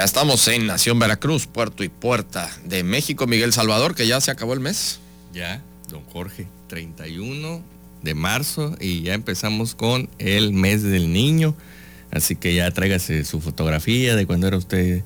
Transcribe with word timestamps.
Ya 0.00 0.04
estamos 0.04 0.48
en 0.48 0.66
Nación 0.66 0.98
Veracruz, 0.98 1.46
Puerto 1.46 1.84
y 1.84 1.90
Puerta 1.90 2.50
de 2.64 2.82
México. 2.82 3.26
Miguel 3.26 3.52
Salvador, 3.52 3.94
que 3.94 4.06
ya 4.06 4.18
se 4.22 4.30
acabó 4.30 4.54
el 4.54 4.60
mes. 4.60 4.98
Ya, 5.34 5.62
don 5.90 6.02
Jorge, 6.06 6.46
31 6.68 7.62
de 8.00 8.14
marzo 8.14 8.74
y 8.80 9.02
ya 9.02 9.12
empezamos 9.12 9.74
con 9.74 10.08
el 10.16 10.54
mes 10.54 10.82
del 10.82 11.12
niño. 11.12 11.54
Así 12.10 12.34
que 12.34 12.54
ya 12.54 12.70
tráigase 12.70 13.26
su 13.26 13.42
fotografía 13.42 14.16
de 14.16 14.24
cuando 14.24 14.46
era 14.46 14.56
usted 14.56 15.02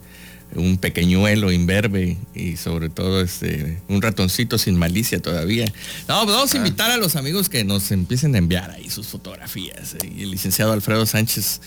un 0.55 0.79
pequeñuelo 0.79 1.51
imberbe 1.51 2.17
y 2.33 2.57
sobre 2.57 2.89
todo 2.89 3.21
este 3.21 3.83
un 3.89 4.01
ratoncito 4.01 4.59
sin 4.59 4.79
malicia 4.79 5.21
todavía. 5.21 5.65
No, 6.07 6.23
pues 6.23 6.37
vamos 6.37 6.55
a 6.55 6.57
ah. 6.57 6.59
invitar 6.59 6.93
a 6.93 6.99
los 6.99 7.17
amigos 7.17 7.49
que 7.49 7.65
nos 7.65 7.91
empiecen 7.91 8.37
a 8.37 8.39
enviar 8.39 8.71
ahí 8.71 8.89
sus 8.91 9.09
fotografías. 9.09 9.97
Y 10.05 10.23
el 10.23 10.31
licenciado 10.31 10.73
Alfredo 10.73 11.05
Sánchez 11.05 11.61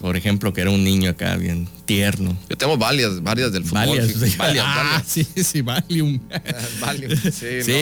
por 0.00 0.16
ejemplo, 0.16 0.52
que 0.54 0.62
era 0.62 0.70
un 0.70 0.82
niño 0.82 1.10
acá 1.10 1.36
bien 1.36 1.68
tierno. 1.84 2.34
Yo 2.48 2.56
tengo 2.56 2.78
varias, 2.78 3.22
varias 3.22 3.52
del 3.52 3.64
fútbol. 3.64 3.88
Varias, 3.88 4.12
sí, 4.12 4.36
varias, 4.38 4.64
ah, 4.66 5.02
sí, 5.06 5.24
sí, 5.24 5.60
Valium. 5.60 6.18
Valium. 6.80 7.16
Sí, 7.20 7.30
sí 7.62 7.72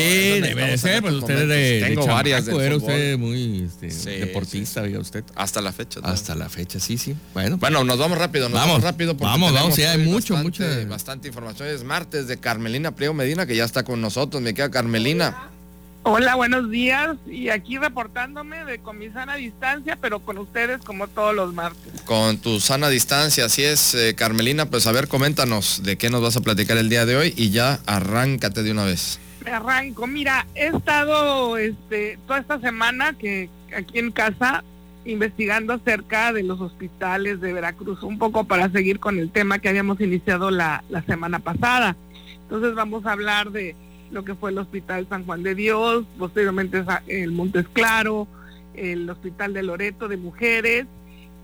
debe 0.40 0.76
ser, 0.78 1.00
pues 1.02 1.14
usted 1.14 1.48
de, 1.48 1.86
Tengo 1.86 2.06
varias 2.06 2.46
del 2.46 2.60
Era 2.60 2.76
usted 2.76 3.16
muy 3.16 3.68
este, 3.80 4.18
deportista, 4.18 4.84
sí. 4.84 4.96
usted. 4.96 5.24
Hasta 5.36 5.60
la 5.60 5.72
fecha. 5.72 6.00
Hasta 6.02 6.34
la 6.34 6.48
fecha, 6.48 6.80
sí, 6.80 6.98
sí. 6.98 7.14
Bueno, 7.34 7.56
bueno 7.56 7.84
nos 7.84 7.98
vamos 7.98 8.18
rápido, 8.18 8.48
nos 8.48 8.58
vamos, 8.58 8.82
rápido. 8.82 9.16
Porque 9.16 9.30
vamos, 9.30 9.52
vamos, 9.52 9.76
sí, 9.76 9.82
hay 9.82 9.98
mucho, 9.98 10.36
mucho. 10.38 10.64
Bastante 10.88 11.28
información. 11.28 11.68
Es 11.68 11.84
martes 11.84 12.26
de 12.26 12.38
Carmelina 12.38 12.96
Priego 12.96 13.14
Medina, 13.14 13.46
que 13.46 13.54
ya 13.54 13.64
está 13.64 13.84
con 13.84 14.00
nosotros. 14.00 14.42
Me 14.42 14.54
queda 14.54 14.70
Carmelina. 14.70 15.28
Hola, 15.28 15.57
buenos 16.04 16.70
días. 16.70 17.16
Y 17.26 17.48
aquí 17.48 17.78
reportándome 17.78 18.64
de 18.64 18.78
con 18.78 18.98
mi 18.98 19.10
sana 19.10 19.36
distancia, 19.36 19.98
pero 20.00 20.20
con 20.20 20.38
ustedes 20.38 20.78
como 20.84 21.08
todos 21.08 21.34
los 21.34 21.52
martes. 21.54 22.00
Con 22.02 22.38
tu 22.38 22.60
sana 22.60 22.88
distancia, 22.88 23.44
así 23.46 23.64
es, 23.64 23.94
eh, 23.94 24.14
Carmelina. 24.14 24.66
Pues 24.66 24.86
a 24.86 24.92
ver, 24.92 25.08
coméntanos 25.08 25.82
de 25.82 25.98
qué 25.98 26.10
nos 26.10 26.22
vas 26.22 26.36
a 26.36 26.40
platicar 26.40 26.76
el 26.78 26.88
día 26.88 27.06
de 27.06 27.16
hoy 27.16 27.34
y 27.36 27.50
ya 27.50 27.80
arráncate 27.86 28.62
de 28.62 28.72
una 28.72 28.84
vez. 28.84 29.20
Me 29.44 29.50
arranco. 29.50 30.06
Mira, 30.06 30.46
he 30.54 30.68
estado 30.68 31.56
este, 31.56 32.18
toda 32.26 32.40
esta 32.40 32.60
semana 32.60 33.14
que 33.18 33.50
aquí 33.76 33.98
en 33.98 34.10
casa 34.12 34.64
investigando 35.04 35.72
acerca 35.72 36.32
de 36.32 36.42
los 36.42 36.60
hospitales 36.60 37.40
de 37.40 37.52
Veracruz, 37.52 38.02
un 38.02 38.18
poco 38.18 38.44
para 38.44 38.70
seguir 38.70 39.00
con 39.00 39.18
el 39.18 39.30
tema 39.30 39.58
que 39.58 39.68
habíamos 39.70 40.00
iniciado 40.00 40.50
la, 40.50 40.84
la 40.90 41.02
semana 41.02 41.38
pasada. 41.38 41.96
Entonces 42.42 42.74
vamos 42.74 43.06
a 43.06 43.12
hablar 43.12 43.50
de 43.50 43.74
lo 44.10 44.24
que 44.24 44.34
fue 44.34 44.50
el 44.50 44.58
Hospital 44.58 45.06
San 45.08 45.24
Juan 45.24 45.42
de 45.42 45.54
Dios, 45.54 46.04
posteriormente 46.18 46.84
el 47.06 47.32
Montes 47.32 47.66
Claro, 47.72 48.26
el 48.74 49.08
Hospital 49.08 49.52
de 49.54 49.62
Loreto 49.62 50.08
de 50.08 50.16
Mujeres 50.16 50.86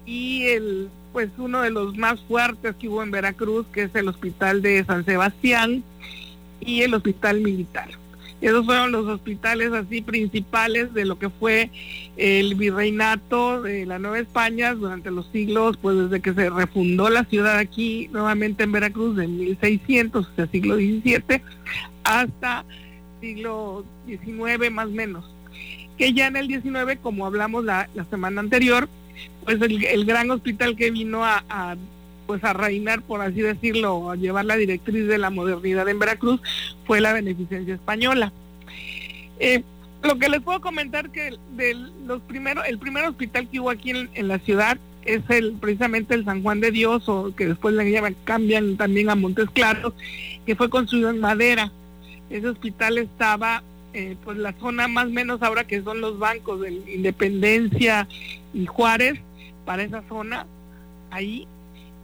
y 0.07 0.45
el 0.45 0.89
pues 1.13 1.31
uno 1.39 1.63
de 1.63 1.71
los 1.71 1.97
más 1.97 2.21
fuertes 2.23 2.75
que 2.75 2.89
hubo 2.89 3.03
en 3.03 3.13
Veracruz, 3.13 3.67
que 3.73 3.85
es 3.85 3.95
el 3.95 4.09
Hospital 4.09 4.63
de 4.63 4.85
San 4.85 5.05
Sebastián 5.05 5.85
y 6.61 6.83
el 6.83 6.93
Hospital 6.93 7.41
Militar. 7.41 7.89
Esos 8.45 8.67
fueron 8.67 8.93
los 8.93 9.07
hospitales 9.07 9.73
así 9.73 10.03
principales 10.03 10.93
de 10.93 11.07
lo 11.07 11.19
que 11.19 11.31
fue 11.31 11.71
el 12.19 12.55
virreinato 12.57 13.63
de 13.63 13.87
la 13.87 13.99
Nueva 13.99 14.19
España 14.19 14.75
durante 14.75 15.11
los 15.11 15.27
siglos, 15.33 15.79
pues 15.81 15.97
desde 15.97 16.21
que 16.21 16.35
se 16.35 16.51
refundó 16.51 17.09
la 17.09 17.25
ciudad 17.25 17.57
aquí 17.57 18.11
nuevamente 18.13 18.65
en 18.65 18.73
Veracruz 18.73 19.19
en 19.19 19.39
1600, 19.39 20.27
o 20.27 20.37
sea, 20.37 20.47
siglo 20.49 20.77
XVII, 20.77 21.41
hasta 22.05 22.67
siglo 23.23 23.87
XIX 24.07 24.71
más 24.71 24.89
o 24.89 24.91
menos. 24.91 25.25
Que 25.97 26.13
ya 26.13 26.27
en 26.27 26.37
el 26.37 26.49
XIX, 26.49 26.99
como 27.01 27.25
hablamos 27.25 27.65
la, 27.65 27.89
semana 28.11 28.43
anterior, 28.43 28.91
pues 29.47 29.59
el, 29.63 30.05
gran 30.05 30.31
hospital 30.31 30.77
que 30.77 30.91
vino 30.91 31.25
a, 31.25 31.77
pues 32.27 32.43
a 32.45 32.53
reinar, 32.53 33.03
por 33.03 33.21
así 33.21 33.41
decirlo, 33.41 34.11
a 34.11 34.17
llevar 34.17 34.45
la 34.45 34.57
directriz 34.57 35.07
de 35.07 35.19
la 35.19 35.31
modernidad 35.31 35.89
en 35.89 35.99
Veracruz, 35.99 36.41
fue 36.87 37.01
la 37.01 37.13
beneficencia 37.13 37.75
española. 37.75 38.33
Eh, 39.39 39.63
lo 40.03 40.19
que 40.19 40.29
les 40.29 40.41
puedo 40.43 40.61
comentar 40.61 41.11
que 41.11 41.37
de 41.57 41.75
los 42.07 42.21
primeros, 42.23 42.67
el 42.67 42.79
primer 42.79 43.05
hospital 43.05 43.49
que 43.49 43.61
hubo 43.61 43.71
aquí 43.71 43.91
en, 43.91 44.29
la 44.29 44.39
ciudad 44.39 44.79
es 45.05 45.23
el 45.29 45.55
precisamente 45.55 46.15
el 46.15 46.25
San 46.25 46.43
Juan 46.43 46.61
de 46.61 46.71
Dios, 46.71 47.09
o 47.09 47.35
que 47.35 47.47
después 47.47 47.75
le 47.75 47.91
llaman, 47.91 48.17
cambian 48.25 48.77
también 48.77 49.11
a 49.11 49.15
Montes 49.15 49.49
Claros, 49.51 49.95
que 50.47 50.57
fue 50.57 50.69
construido 50.69 51.11
en 51.11 51.21
madera. 51.21 51.73
Ese 52.31 52.49
hospital 52.49 52.99
estaba 52.99 53.63
eh, 53.95 54.17
pues 54.25 54.37
la 54.39 54.53
zona 54.55 54.89
más 54.89 55.09
menos 55.09 55.41
ahora 55.43 55.65
que 55.65 55.83
son 55.83 56.01
los 56.01 56.19
bancos 56.19 56.61
de 56.61 56.73
Independencia 56.73 58.09
y 58.53 58.67
Juárez, 58.67 59.21
para 59.65 59.85
esa 59.85 60.03
zona, 60.09 60.47
ahí, 61.11 61.47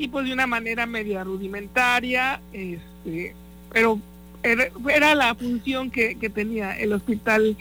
y 0.01 0.09
pues 0.09 0.25
de 0.25 0.33
una 0.33 0.47
manera 0.47 0.87
media 0.87 1.23
rudimentaria, 1.25 2.41
este, 2.55 3.35
pero 3.71 4.01
era, 4.43 5.15
la 5.15 5.35
función 5.35 5.91
que, 5.91 6.15
tenía 6.33 6.73
el 6.73 6.95
hospital 6.95 7.55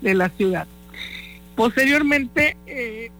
de 0.00 0.14
la 0.14 0.28
ciudad. 0.30 0.66
Posteriormente 1.54 2.56
eh, 2.66 3.12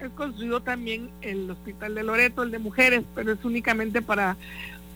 es 0.00 0.10
construido 0.16 0.60
también 0.60 1.08
el 1.22 1.48
hospital 1.48 1.94
de 1.94 2.02
Loreto, 2.02 2.42
el 2.42 2.50
de 2.50 2.58
mujeres, 2.58 3.04
pero 3.14 3.32
es 3.32 3.44
únicamente 3.44 4.02
para, 4.02 4.36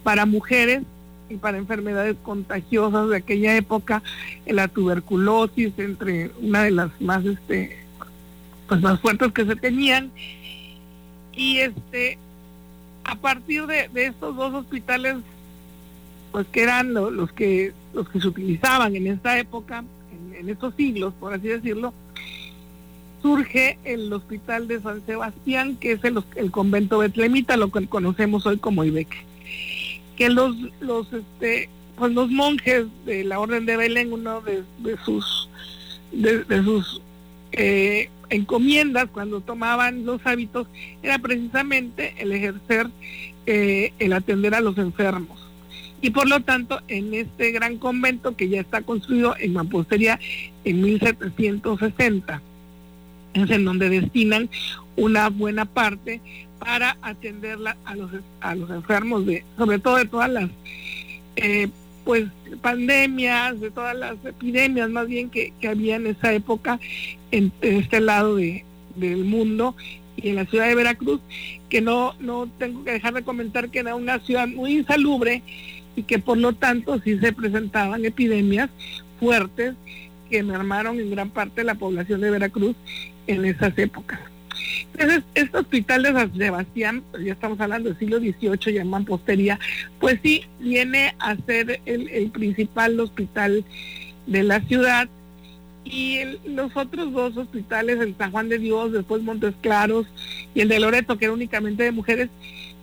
para 0.03 0.27
mujeres 0.27 0.83
y 1.29 1.37
para 1.37 1.59
enfermedades 1.59 2.17
contagiosas 2.25 3.11
de 3.11 3.19
aquella 3.19 3.57
época, 3.57 4.03
la 4.45 4.67
tuberculosis, 4.67 5.73
entre 5.79 6.33
una 6.41 6.65
de 6.65 6.73
las 6.73 7.01
más 7.01 7.25
este 7.25 7.79
pues 8.67 8.81
más 8.81 8.99
fuertes 8.99 9.31
que 9.31 9.45
se 9.45 9.55
tenían. 9.55 10.11
Y 11.33 11.59
este 11.59 12.19
a 13.11 13.15
partir 13.17 13.67
de, 13.67 13.89
estos 13.95 14.37
dos 14.37 14.55
hospitales, 14.55 15.17
pues 16.33 16.47
que 16.49 16.63
eran 16.63 16.95
los 16.95 17.33
que 17.33 17.73
los 17.93 18.09
que 18.09 18.21
se 18.21 18.29
utilizaban 18.29 18.95
en 18.95 19.09
esta 19.09 19.39
época, 19.39 19.85
en, 20.39 20.49
estos 20.49 20.75
siglos, 20.77 21.13
por 21.19 21.35
así 21.35 21.49
decirlo, 21.49 21.93
surge 23.21 23.79
el 23.85 24.13
hospital 24.13 24.69
de 24.69 24.81
San 24.81 25.05
Sebastián, 25.05 25.77
que 25.77 25.93
es 25.93 26.01
el, 26.05 26.51
convento 26.51 26.99
betlemita, 26.99 27.57
lo 27.57 27.71
que 27.71 27.87
conocemos 27.87 28.47
hoy 28.47 28.59
como 28.59 28.85
Ibeque 28.85 29.31
que 30.21 30.29
los, 30.29 30.55
los, 30.81 31.11
este, 31.15 31.71
pues 31.97 32.13
los 32.13 32.31
monjes 32.31 32.85
de 33.07 33.25
la 33.25 33.41
Orden 33.41 33.65
de 33.65 33.79
Belén, 33.79 34.13
uno 34.13 34.43
de, 34.43 34.63
sus, 35.03 35.49
de, 36.13 36.45
sus 36.63 37.01
eh, 37.53 38.11
encomiendas 38.31 39.09
cuando 39.13 39.41
tomaban 39.41 40.07
los 40.07 40.25
hábitos, 40.25 40.67
era 41.03 41.19
precisamente 41.19 42.15
el 42.19 42.33
ejercer, 42.33 42.89
eh, 43.47 43.93
el 43.99 44.13
atender 44.13 44.55
a 44.55 44.61
los 44.61 44.79
enfermos. 44.79 45.47
Y 46.03 46.11
por 46.11 46.29
lo 46.29 46.41
tanto, 46.41 46.81
en 46.89 47.13
este 47.13 47.51
gran 47.51 47.77
convento 47.77 48.37
que 48.37 48.49
ya 48.49 48.61
está 48.61 48.81
construido 48.81 49.37
en 49.39 49.53
mampostería 49.53 50.19
en 50.65 50.81
1760, 50.81 52.41
es 53.35 53.51
en 53.51 53.65
donde 53.65 53.91
destinan 53.91 54.49
una 54.97 55.29
buena 55.29 55.67
parte 55.67 56.21
para 56.59 56.97
atenderla 57.03 57.77
a 57.85 57.95
los 57.95 58.11
a 58.41 58.55
los 58.55 58.71
enfermos 58.71 59.25
de 59.25 59.45
sobre 59.57 59.79
todo 59.79 59.97
de 59.97 60.05
todas 60.05 60.31
las 60.31 60.51
eh, 61.37 61.69
pues 62.05 62.27
pandemias 62.61 63.61
de 63.61 63.71
todas 63.71 63.97
las 63.97 64.17
epidemias 64.25 64.91
más 64.91 65.07
bien 65.07 65.31
que, 65.31 65.53
había 65.69 65.97
en 65.97 66.07
esa 66.07 66.33
época 66.33 66.81
en, 67.31 67.53
este 67.61 68.01
lado 68.01 68.37
de, 68.37 68.65
del 68.97 69.25
mundo 69.25 69.77
y 70.17 70.31
en 70.31 70.37
la 70.37 70.47
ciudad 70.47 70.69
de 70.69 70.75
Veracruz 70.75 71.21
que 71.69 71.81
no 71.81 72.15
no 72.21 72.49
tengo 72.59 72.85
que 72.85 72.93
dejar 72.93 73.15
de 73.15 73.23
comentar 73.23 73.71
que 73.71 73.81
era 73.81 73.95
una 73.95 74.19
ciudad 74.21 74.49
muy 74.49 74.79
insalubre 74.79 75.43
y 75.97 76.03
que 76.03 76.19
por 76.19 76.39
lo 76.39 76.55
tanto 76.55 77.01
sí 77.01 77.19
se 77.19 77.33
presentaban 77.33 78.05
epidemias 78.05 78.71
fuertes 79.19 79.75
que 80.31 80.43
mermaron 80.43 80.99
en 81.01 81.11
gran 81.11 81.31
parte 81.31 81.65
la 81.65 81.75
población 81.75 82.21
de 82.21 82.31
Veracruz 82.31 82.77
en 83.27 83.45
esas 83.45 83.77
épocas. 83.79 84.21
Entonces, 84.93 85.23
este 85.35 85.59
hospital 85.59 86.03
de 86.03 86.13
San 86.13 86.37
Sebastián, 86.37 87.03
pues, 87.11 87.25
ya 87.25 87.33
estamos 87.33 87.61
hablando 87.61 87.89
del 87.89 87.99
siglo 87.99 88.19
XVIII, 88.19 88.75
ya 88.75 88.83
en 88.83 88.91
mampostería, 88.91 89.59
pues 89.99 90.19
sí, 90.23 90.45
viene 90.59 91.15
a 91.19 91.37
ser 91.37 91.81
el, 91.87 92.31
principal 92.31 92.99
hospital 93.01 93.65
de 94.27 94.43
la 94.43 94.61
ciudad. 94.63 95.09
Y 95.85 96.21
los 96.47 96.77
otros 96.77 97.13
dos 97.13 97.37
hospitales, 97.37 97.99
el 98.01 98.15
San 98.17 98.31
Juan 98.31 98.49
de 98.49 98.59
Dios, 98.59 98.93
después 98.93 99.23
Montes 99.23 99.55
Claros 99.61 100.07
y 100.55 100.61
el 100.61 100.69
de 100.69 100.79
Loreto, 100.79 101.19
que 101.19 101.25
era 101.25 101.35
únicamente 101.35 101.83
de 101.83 101.91
mujeres, 101.91 102.29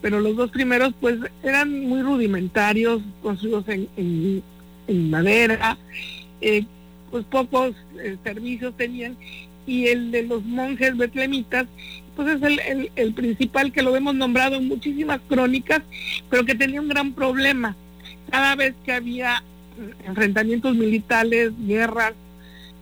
pero 0.02 0.20
los 0.20 0.36
dos 0.36 0.52
primeros 0.52 0.94
pues 1.00 1.18
eran 1.44 1.86
muy 1.86 2.02
rudimentarios, 2.02 3.02
construidos 3.22 3.66
en, 3.68 4.44
madera, 5.10 5.78
eh, 6.42 6.66
pues 7.12 7.24
pocos 7.26 7.76
eh, 8.00 8.18
servicios 8.24 8.76
tenían, 8.78 9.18
y 9.68 9.88
el 9.88 10.10
de 10.10 10.24
los 10.24 10.44
monjes 10.44 10.98
betlemitas, 10.98 11.68
pues 12.16 12.30
es 12.30 12.42
el, 12.42 12.92
el 12.96 13.14
principal 13.14 13.72
que 13.72 13.84
lo 13.84 13.96
hemos 13.96 14.16
nombrado 14.16 14.56
en 14.56 14.68
muchísimas 14.68 15.20
crónicas, 15.28 15.84
pero 16.30 16.46
que 16.46 16.56
tenía 16.56 16.82
un 16.82 16.90
gran 16.90 17.14
problema. 17.14 17.76
Cada 18.32 18.56
vez 18.56 18.74
que 18.84 18.94
había 18.94 19.44
enfrentamientos 20.06 20.76
militares, 20.76 21.52
guerras, 21.66 22.14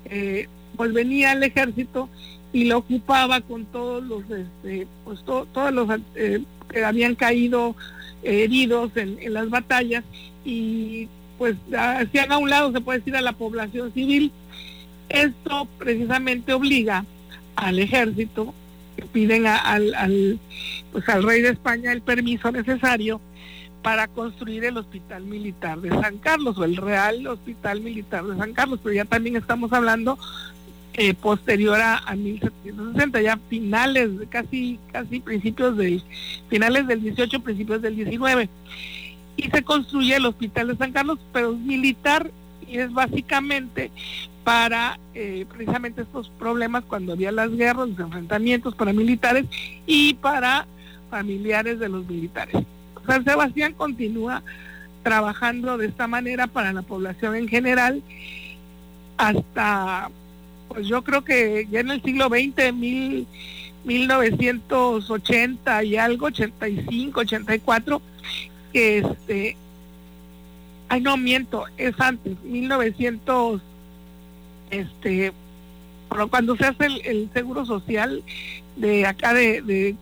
eh, 0.06 0.48
pues 0.76 0.94
venía 0.94 1.34
el 1.34 1.44
ejército 1.44 2.10
y 2.54 2.66
lo 2.66 2.80
ocupaba 2.80 3.42
con 3.42 3.66
todos 3.66 4.04
los, 4.04 4.24
este, 4.30 4.88
pues 5.04 5.24
todos 5.26 5.72
los 5.74 5.90
eh, 6.16 6.42
que 6.70 6.84
habían 6.84 7.16
caído 7.16 7.76
heridos 8.24 8.92
en, 8.96 9.18
las 9.34 9.50
batallas 9.50 10.04
y 10.44 11.08
pues 11.38 11.56
hacían 11.78 12.32
a 12.32 12.38
un 12.38 12.50
lado, 12.50 12.72
se 12.72 12.82
puede 12.82 13.00
decir, 13.00 13.16
a 13.16 13.22
la 13.22 13.34
población 13.34 13.92
civil. 13.94 14.32
Esto 15.10 15.68
precisamente 15.78 16.54
obliga 16.54 17.06
al 17.56 17.80
ejército, 17.80 18.54
que 18.96 19.06
piden 19.06 19.46
al, 19.48 19.94
al, 19.96 20.40
pues 20.92 21.08
al 21.10 21.24
rey 21.24 21.42
de 21.42 21.50
España 21.50 21.92
el 21.92 22.02
permiso 22.02 22.52
necesario 22.52 23.20
para 23.82 24.08
construir 24.08 24.66
el 24.66 24.78
Hospital 24.78 25.26
Militar 25.26 25.80
de 25.80 25.90
San 25.90 26.18
Carlos 26.18 26.58
o 26.58 26.64
el 26.64 26.76
Real 26.76 27.28
Hospital 27.28 27.82
Militar 27.82 28.26
de 28.26 28.36
San 28.36 28.54
Carlos, 28.54 28.80
pero 28.82 28.96
ya 28.96 29.06
también 29.06 29.36
estamos 29.36 29.72
hablando 29.74 30.18
eh, 30.96 31.14
posterior 31.14 31.78
a, 31.80 32.16
1760, 32.16 33.22
ya 33.22 33.38
finales, 33.50 34.10
casi 34.30 34.80
casi 34.92 35.20
principios 35.20 35.76
del 35.78 36.02
finales 36.50 36.88
del 36.88 37.02
18, 37.02 37.42
principios 37.42 37.82
del 37.82 37.98
19. 37.98 38.50
Y 39.38 39.44
se 39.50 39.64
construye 39.64 40.16
el 40.16 40.26
Hospital 40.26 40.70
de 40.70 40.78
San 40.78 40.94
Carlos, 40.94 41.20
pero 41.34 41.54
militar 41.54 42.32
y 42.68 42.80
es 42.80 42.92
básicamente 42.94 43.92
para 44.44 45.00
eh, 45.14 45.46
precisamente 45.50 46.04
estos 46.04 46.30
problemas 46.38 46.84
cuando 46.86 47.14
había 47.14 47.32
las 47.32 47.52
guerras, 47.52 47.90
los 47.90 48.00
enfrentamientos 48.00 48.76
para 48.76 48.94
militares 48.94 49.46
y 49.86 50.14
para 50.16 50.68
familiares 51.10 51.80
de 51.80 51.90
los 51.90 52.06
militares. 52.08 52.56
San 53.08 53.24
Sebastián 53.24 53.74
continúa 53.74 54.44
trabajando 55.04 55.78
de 55.78 55.88
esta 55.88 56.08
manera 56.08 56.48
para 56.48 56.74
la 56.74 56.82
población 56.82 57.36
en 57.36 57.48
general 57.48 58.02
hasta, 59.18 60.10
pues 60.68 60.88
yo 60.88 61.04
creo 61.04 61.24
que 61.24 61.68
ya 61.70 61.80
en 61.80 61.92
el 61.92 62.02
siglo 62.02 62.28
XX, 62.28 62.74
mil, 62.74 63.28
1980 63.86 65.84
y 65.84 65.98
algo, 65.98 66.26
85, 66.28 67.20
84, 67.20 68.02
que 68.74 68.98
este, 69.00 69.58
ay 70.90 71.02
no 71.02 71.18
miento, 71.18 71.66
es 71.78 72.00
antes, 72.00 72.42
1900, 72.44 73.62
este, 74.72 75.34
cuando 76.30 76.56
se 76.56 76.66
hace 76.66 76.86
el 77.04 77.30
seguro 77.34 77.66
social, 77.66 78.24
de 78.76 79.06
acá 79.06 79.34
de, 79.34 79.62
de 79.62 79.96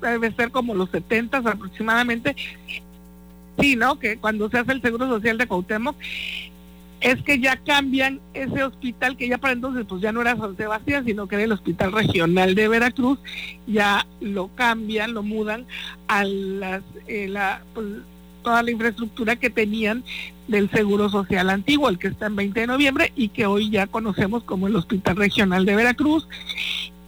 debe 0.00 0.32
ser 0.32 0.50
como 0.50 0.74
los 0.74 0.90
70 0.90 1.38
aproximadamente. 1.38 2.36
Sí, 3.58 3.74
¿no? 3.74 3.98
Que 3.98 4.18
cuando 4.18 4.48
se 4.48 4.58
hace 4.58 4.72
el 4.72 4.82
Seguro 4.82 5.08
Social 5.08 5.36
de 5.36 5.48
Cuauhtémoc, 5.48 5.96
es 7.00 7.22
que 7.22 7.40
ya 7.40 7.56
cambian 7.56 8.20
ese 8.34 8.62
hospital 8.62 9.16
que 9.16 9.28
ya 9.28 9.38
para 9.38 9.52
entonces 9.52 9.84
pues 9.88 10.00
ya 10.00 10.12
no 10.12 10.20
era 10.20 10.36
San 10.36 10.56
Sebastián, 10.56 11.04
sino 11.04 11.26
que 11.26 11.36
era 11.36 11.44
el 11.44 11.52
Hospital 11.52 11.92
Regional 11.92 12.54
de 12.54 12.68
Veracruz, 12.68 13.18
ya 13.66 14.06
lo 14.20 14.48
cambian, 14.54 15.14
lo 15.14 15.22
mudan 15.22 15.66
a 16.06 16.24
las, 16.24 16.82
eh, 17.06 17.28
la, 17.28 17.62
pues, 17.74 17.86
toda 18.48 18.62
la 18.62 18.70
infraestructura 18.70 19.36
que 19.36 19.50
tenían 19.50 20.02
del 20.46 20.70
Seguro 20.70 21.10
Social 21.10 21.50
antiguo, 21.50 21.90
el 21.90 21.98
que 21.98 22.08
está 22.08 22.28
en 22.28 22.36
20 22.36 22.60
de 22.60 22.66
noviembre 22.66 23.12
y 23.14 23.28
que 23.28 23.44
hoy 23.44 23.68
ya 23.68 23.86
conocemos 23.86 24.42
como 24.42 24.68
el 24.68 24.76
Hospital 24.76 25.16
Regional 25.16 25.66
de 25.66 25.76
Veracruz 25.76 26.26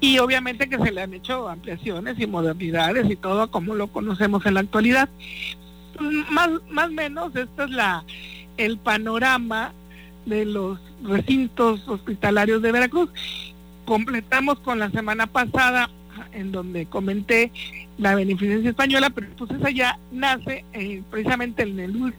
y 0.00 0.18
obviamente 0.18 0.68
que 0.68 0.76
se 0.76 0.92
le 0.92 1.00
han 1.00 1.14
hecho 1.14 1.48
ampliaciones 1.48 2.20
y 2.20 2.26
modernidades 2.26 3.10
y 3.10 3.16
todo 3.16 3.50
como 3.50 3.74
lo 3.74 3.86
conocemos 3.86 4.44
en 4.44 4.52
la 4.52 4.60
actualidad. 4.60 5.08
Más 6.30 6.50
más 6.68 6.90
menos 6.90 7.34
esto 7.34 7.64
es 7.64 7.70
la 7.70 8.04
el 8.58 8.76
panorama 8.76 9.72
de 10.26 10.44
los 10.44 10.78
recintos 11.02 11.88
hospitalarios 11.88 12.60
de 12.60 12.70
Veracruz. 12.70 13.08
Completamos 13.86 14.58
con 14.60 14.78
la 14.78 14.90
semana 14.90 15.26
pasada 15.26 15.88
en 16.32 16.52
donde 16.52 16.84
comenté 16.84 17.50
la 17.98 18.14
beneficencia 18.14 18.70
española, 18.70 19.10
pero 19.10 19.28
pues 19.36 19.50
esa 19.50 19.70
ya 19.70 19.98
nace 20.10 20.64
eh, 20.72 21.02
precisamente 21.10 21.62
en 21.62 21.78
el 21.80 22.14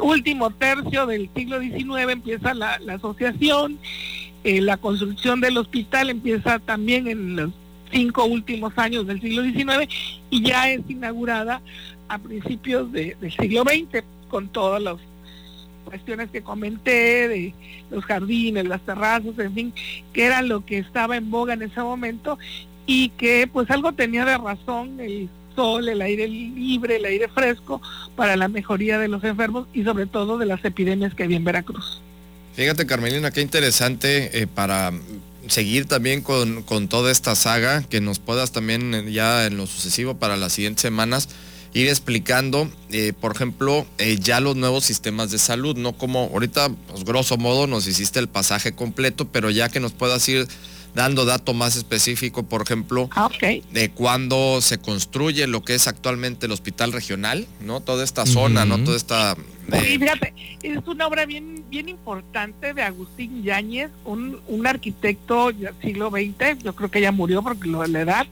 último 0.00 0.50
tercio 0.50 1.06
del 1.06 1.30
siglo 1.34 1.60
XIX, 1.60 2.10
empieza 2.10 2.54
la, 2.54 2.80
asociación 2.88 3.78
eh, 4.44 4.60
la 4.60 4.76
construcción 4.76 5.40
del 5.40 5.56
hospital 5.58 6.10
empieza 6.10 6.58
también 6.58 7.06
en 7.06 7.36
los 7.36 7.50
cinco 7.92 8.24
últimos 8.24 8.72
años 8.76 9.06
del 9.06 9.20
siglo 9.20 9.42
XIX 9.42 9.88
y 10.30 10.42
ya 10.42 10.70
es 10.70 10.80
inaugurada 10.88 11.60
a 12.08 12.18
principios 12.18 12.90
del 12.90 13.32
siglo 13.38 13.62
XX 13.62 14.02
con 14.28 14.48
todas 14.48 14.82
las 14.82 14.96
cuestiones 15.84 16.30
que 16.30 16.42
comenté 16.42 17.28
de 17.28 17.54
los 17.90 18.04
jardines, 18.04 18.66
las 18.66 18.80
terrazas, 18.80 19.38
en 19.38 19.54
fin, 19.54 19.72
que 20.12 20.24
era 20.24 20.42
lo 20.42 20.64
que 20.64 20.78
estaba 20.78 21.16
en 21.16 21.30
boga 21.30 21.54
en 21.54 21.62
ese 21.62 21.80
momento 21.80 22.38
y 22.86 23.10
que 23.10 23.48
pues 23.52 23.70
algo 23.70 23.92
tenía 23.92 24.24
de 24.24 24.38
razón 24.38 25.00
el 25.00 25.28
sol, 25.54 25.88
el 25.88 26.02
aire 26.02 26.28
libre, 26.28 26.96
el 26.96 27.04
aire 27.04 27.28
fresco 27.28 27.80
para 28.16 28.36
la 28.36 28.48
mejoría 28.48 28.98
de 28.98 29.08
los 29.08 29.22
enfermos 29.24 29.66
y 29.72 29.84
sobre 29.84 30.06
todo 30.06 30.38
de 30.38 30.46
las 30.46 30.64
epidemias 30.64 31.14
que 31.14 31.24
había 31.24 31.36
en 31.36 31.44
Veracruz. 31.44 32.00
Fíjate 32.54 32.86
Carmelina, 32.86 33.30
qué 33.30 33.40
interesante 33.40 34.42
eh, 34.42 34.46
para 34.46 34.92
seguir 35.48 35.86
también 35.86 36.22
con, 36.22 36.88
toda 36.88 37.10
esta 37.10 37.34
saga, 37.34 37.82
que 37.82 38.00
nos 38.00 38.18
puedas 38.18 38.52
también 38.52 38.94
eh, 38.94 39.12
ya 39.12 39.46
en 39.46 39.56
lo 39.56 39.66
sucesivo 39.66 40.16
para 40.16 40.36
las 40.36 40.52
siguientes 40.52 40.82
semanas 40.82 41.28
ir 41.74 41.88
explicando, 41.88 42.70
eh, 42.90 43.14
por 43.18 43.34
ejemplo, 43.34 43.86
ya 44.20 44.40
los 44.40 44.56
nuevos 44.56 44.84
sistemas 44.84 45.30
de 45.30 45.38
salud, 45.38 45.74
no 45.74 45.94
como 45.94 46.24
ahorita, 46.24 46.68
pues 46.88 47.02
grosso 47.04 47.38
modo 47.38 47.66
nos 47.66 47.86
hiciste 47.86 48.18
el 48.18 48.28
pasaje 48.28 48.72
completo, 48.74 49.26
pero 49.32 49.48
ya 49.48 49.70
que 49.70 49.80
nos 49.80 49.92
puedas 49.92 50.28
ir 50.28 50.46
dando 50.94 51.24
dato 51.24 51.54
más 51.54 51.76
específico, 51.76 52.42
por 52.42 52.62
ejemplo, 52.62 53.08
ah, 53.14 53.28
de 53.72 53.90
cuándo 53.90 54.60
se 54.60 54.78
construye 54.78 55.46
lo 55.46 55.62
que 55.62 55.74
es 55.74 55.86
actualmente 55.88 56.46
el 56.46 56.52
hospital 56.52 56.92
regional, 56.92 57.46
¿no? 57.60 57.80
Toda 57.80 58.04
esta 58.04 58.26
zona, 58.26 58.64
¿no? 58.64 58.82
Toda 58.82 58.96
esta... 58.96 59.36
fíjate, 59.70 60.34
es 60.62 60.86
una 60.86 61.06
obra 61.06 61.26
bien, 61.26 61.64
bien 61.70 61.88
importante 61.88 62.74
de 62.74 62.82
Agustín 62.82 63.42
Yáñez, 63.42 63.90
un, 64.04 64.40
un 64.48 64.66
arquitecto 64.66 65.52
del 65.52 65.74
siglo 65.80 66.10
XX, 66.10 66.62
yo 66.62 66.74
creo 66.74 66.90
que 66.90 67.00
ya 67.00 67.12
murió 67.12 67.42
porque 67.42 67.68
lo 67.68 67.82
de 67.82 67.88
la 67.88 68.00
edad, 68.00 68.26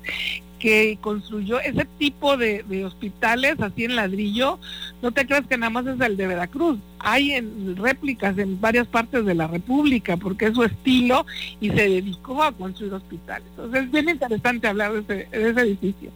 que 0.61 0.99
construyó 1.01 1.59
ese 1.59 1.87
tipo 1.99 2.37
de, 2.37 2.85
hospitales 2.85 3.57
así 3.61 3.85
en 3.85 3.97
ladrillo, 3.97 4.61
no 5.03 5.11
te 5.11 5.27
creas 5.27 5.47
que 5.49 5.59
nada 5.59 5.71
más 5.71 5.87
es 5.87 6.01
el 6.01 6.17
de 6.17 6.27
Veracruz, 6.29 6.79
hay 7.01 7.33
en 7.33 7.77
réplicas 7.77 8.39
en 8.39 8.61
varias 8.61 8.87
partes 8.87 9.25
de 9.25 9.35
la 9.35 9.49
República, 9.49 10.17
porque 10.17 10.47
es 10.47 10.55
su 10.55 10.63
estilo 10.63 11.27
y 11.61 11.71
se 11.71 11.89
dedicó 11.89 12.43
a 12.43 12.53
construir 12.53 12.93
hospitales. 12.93 13.49
Entonces 13.51 13.85
es 13.85 13.91
bien 13.91 14.09
interesante 14.11 14.69
hablar 14.69 14.93
de 15.03 15.27
ese, 15.33 15.61
edificio. 15.61 16.11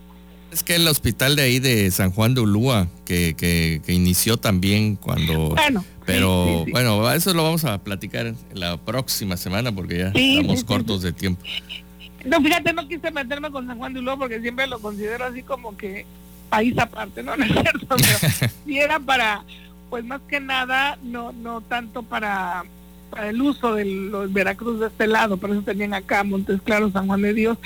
Es 0.52 0.62
que 0.62 0.76
el 0.76 0.86
hospital 0.86 1.34
de 1.34 1.42
ahí 1.42 1.58
de 1.58 1.90
San 1.90 2.12
Juan 2.12 2.34
de 2.34 2.42
Ulúa, 2.42 2.86
que, 3.04 3.34
que, 3.36 3.92
inició 3.92 4.36
también 4.36 4.94
cuando... 4.94 5.50
Bueno, 5.50 5.84
pero 6.06 6.66
bueno, 6.70 7.10
eso 7.12 7.32
lo 7.32 7.42
vamos 7.42 7.64
a 7.64 7.82
platicar 7.82 8.34
la 8.52 8.76
próxima 8.76 9.36
semana 9.36 9.74
porque 9.74 9.98
ya 9.98 10.12
estamos 10.14 10.62
cortos 10.62 11.02
de 11.02 11.12
tiempo. 11.12 11.42
No, 12.24 12.40
fíjate, 12.40 12.72
no 12.72 12.88
quise 12.88 13.10
meterme 13.10 13.50
con 13.50 13.66
San 13.66 13.78
Juan 13.78 13.92
de 13.92 14.00
Ulúa 14.00 14.16
porque 14.16 14.40
siempre 14.40 14.66
lo 14.66 14.78
considero 14.78 15.24
así 15.26 15.42
como 15.42 15.76
que 15.76 16.06
país 16.48 16.76
aparte, 16.78 17.22
¿no? 17.22 17.36
No 17.36 17.44
es 17.44 17.52
cierto, 17.52 17.86
pero 17.88 18.32
si 18.64 18.78
era 18.78 18.98
para, 18.98 19.44
pues 19.90 20.04
más 20.04 20.20
que 20.28 20.40
nada, 20.40 20.98
no 21.02 21.32
no 21.32 21.60
tanto 21.60 22.02
para, 22.02 22.64
para 23.10 23.30
el 23.30 23.40
uso 23.40 23.74
de 23.74 23.84
los 23.84 24.32
Veracruz 24.32 24.80
de 24.80 24.86
este 24.86 25.06
lado, 25.06 25.36
por 25.36 25.50
eso 25.50 25.62
tenían 25.62 25.94
acá 25.94 26.24
Montes 26.24 26.60
Claros, 26.62 26.92
San 26.92 27.06
Juan 27.06 27.22
de 27.22 27.34
Dios, 27.34 27.58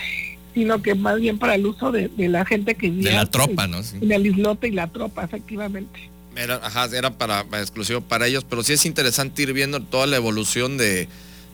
sino 0.54 0.82
que 0.82 0.94
más 0.94 1.20
bien 1.20 1.38
para 1.38 1.54
el 1.54 1.66
uso 1.66 1.92
de, 1.92 2.10
la 2.16 2.44
gente 2.44 2.74
que 2.74 2.90
De 2.90 3.12
la 3.12 3.26
tropa, 3.26 3.66
¿no? 3.66 3.82
Sí. 3.82 3.98
Del 4.00 4.26
islote 4.26 4.68
y 4.68 4.72
la 4.72 4.88
tropa, 4.88 5.24
efectivamente. 5.24 6.10
Era, 6.34 6.56
ajá, 6.56 6.88
era 6.96 7.10
para, 7.10 7.44
para 7.44 7.62
exclusivo 7.62 8.00
para 8.00 8.26
ellos, 8.26 8.44
pero 8.48 8.62
sí 8.62 8.72
es 8.72 8.86
interesante 8.86 9.42
ir 9.42 9.52
viendo 9.52 9.80
toda 9.80 10.06
la 10.06 10.16
evolución 10.16 10.76
de 10.76 11.08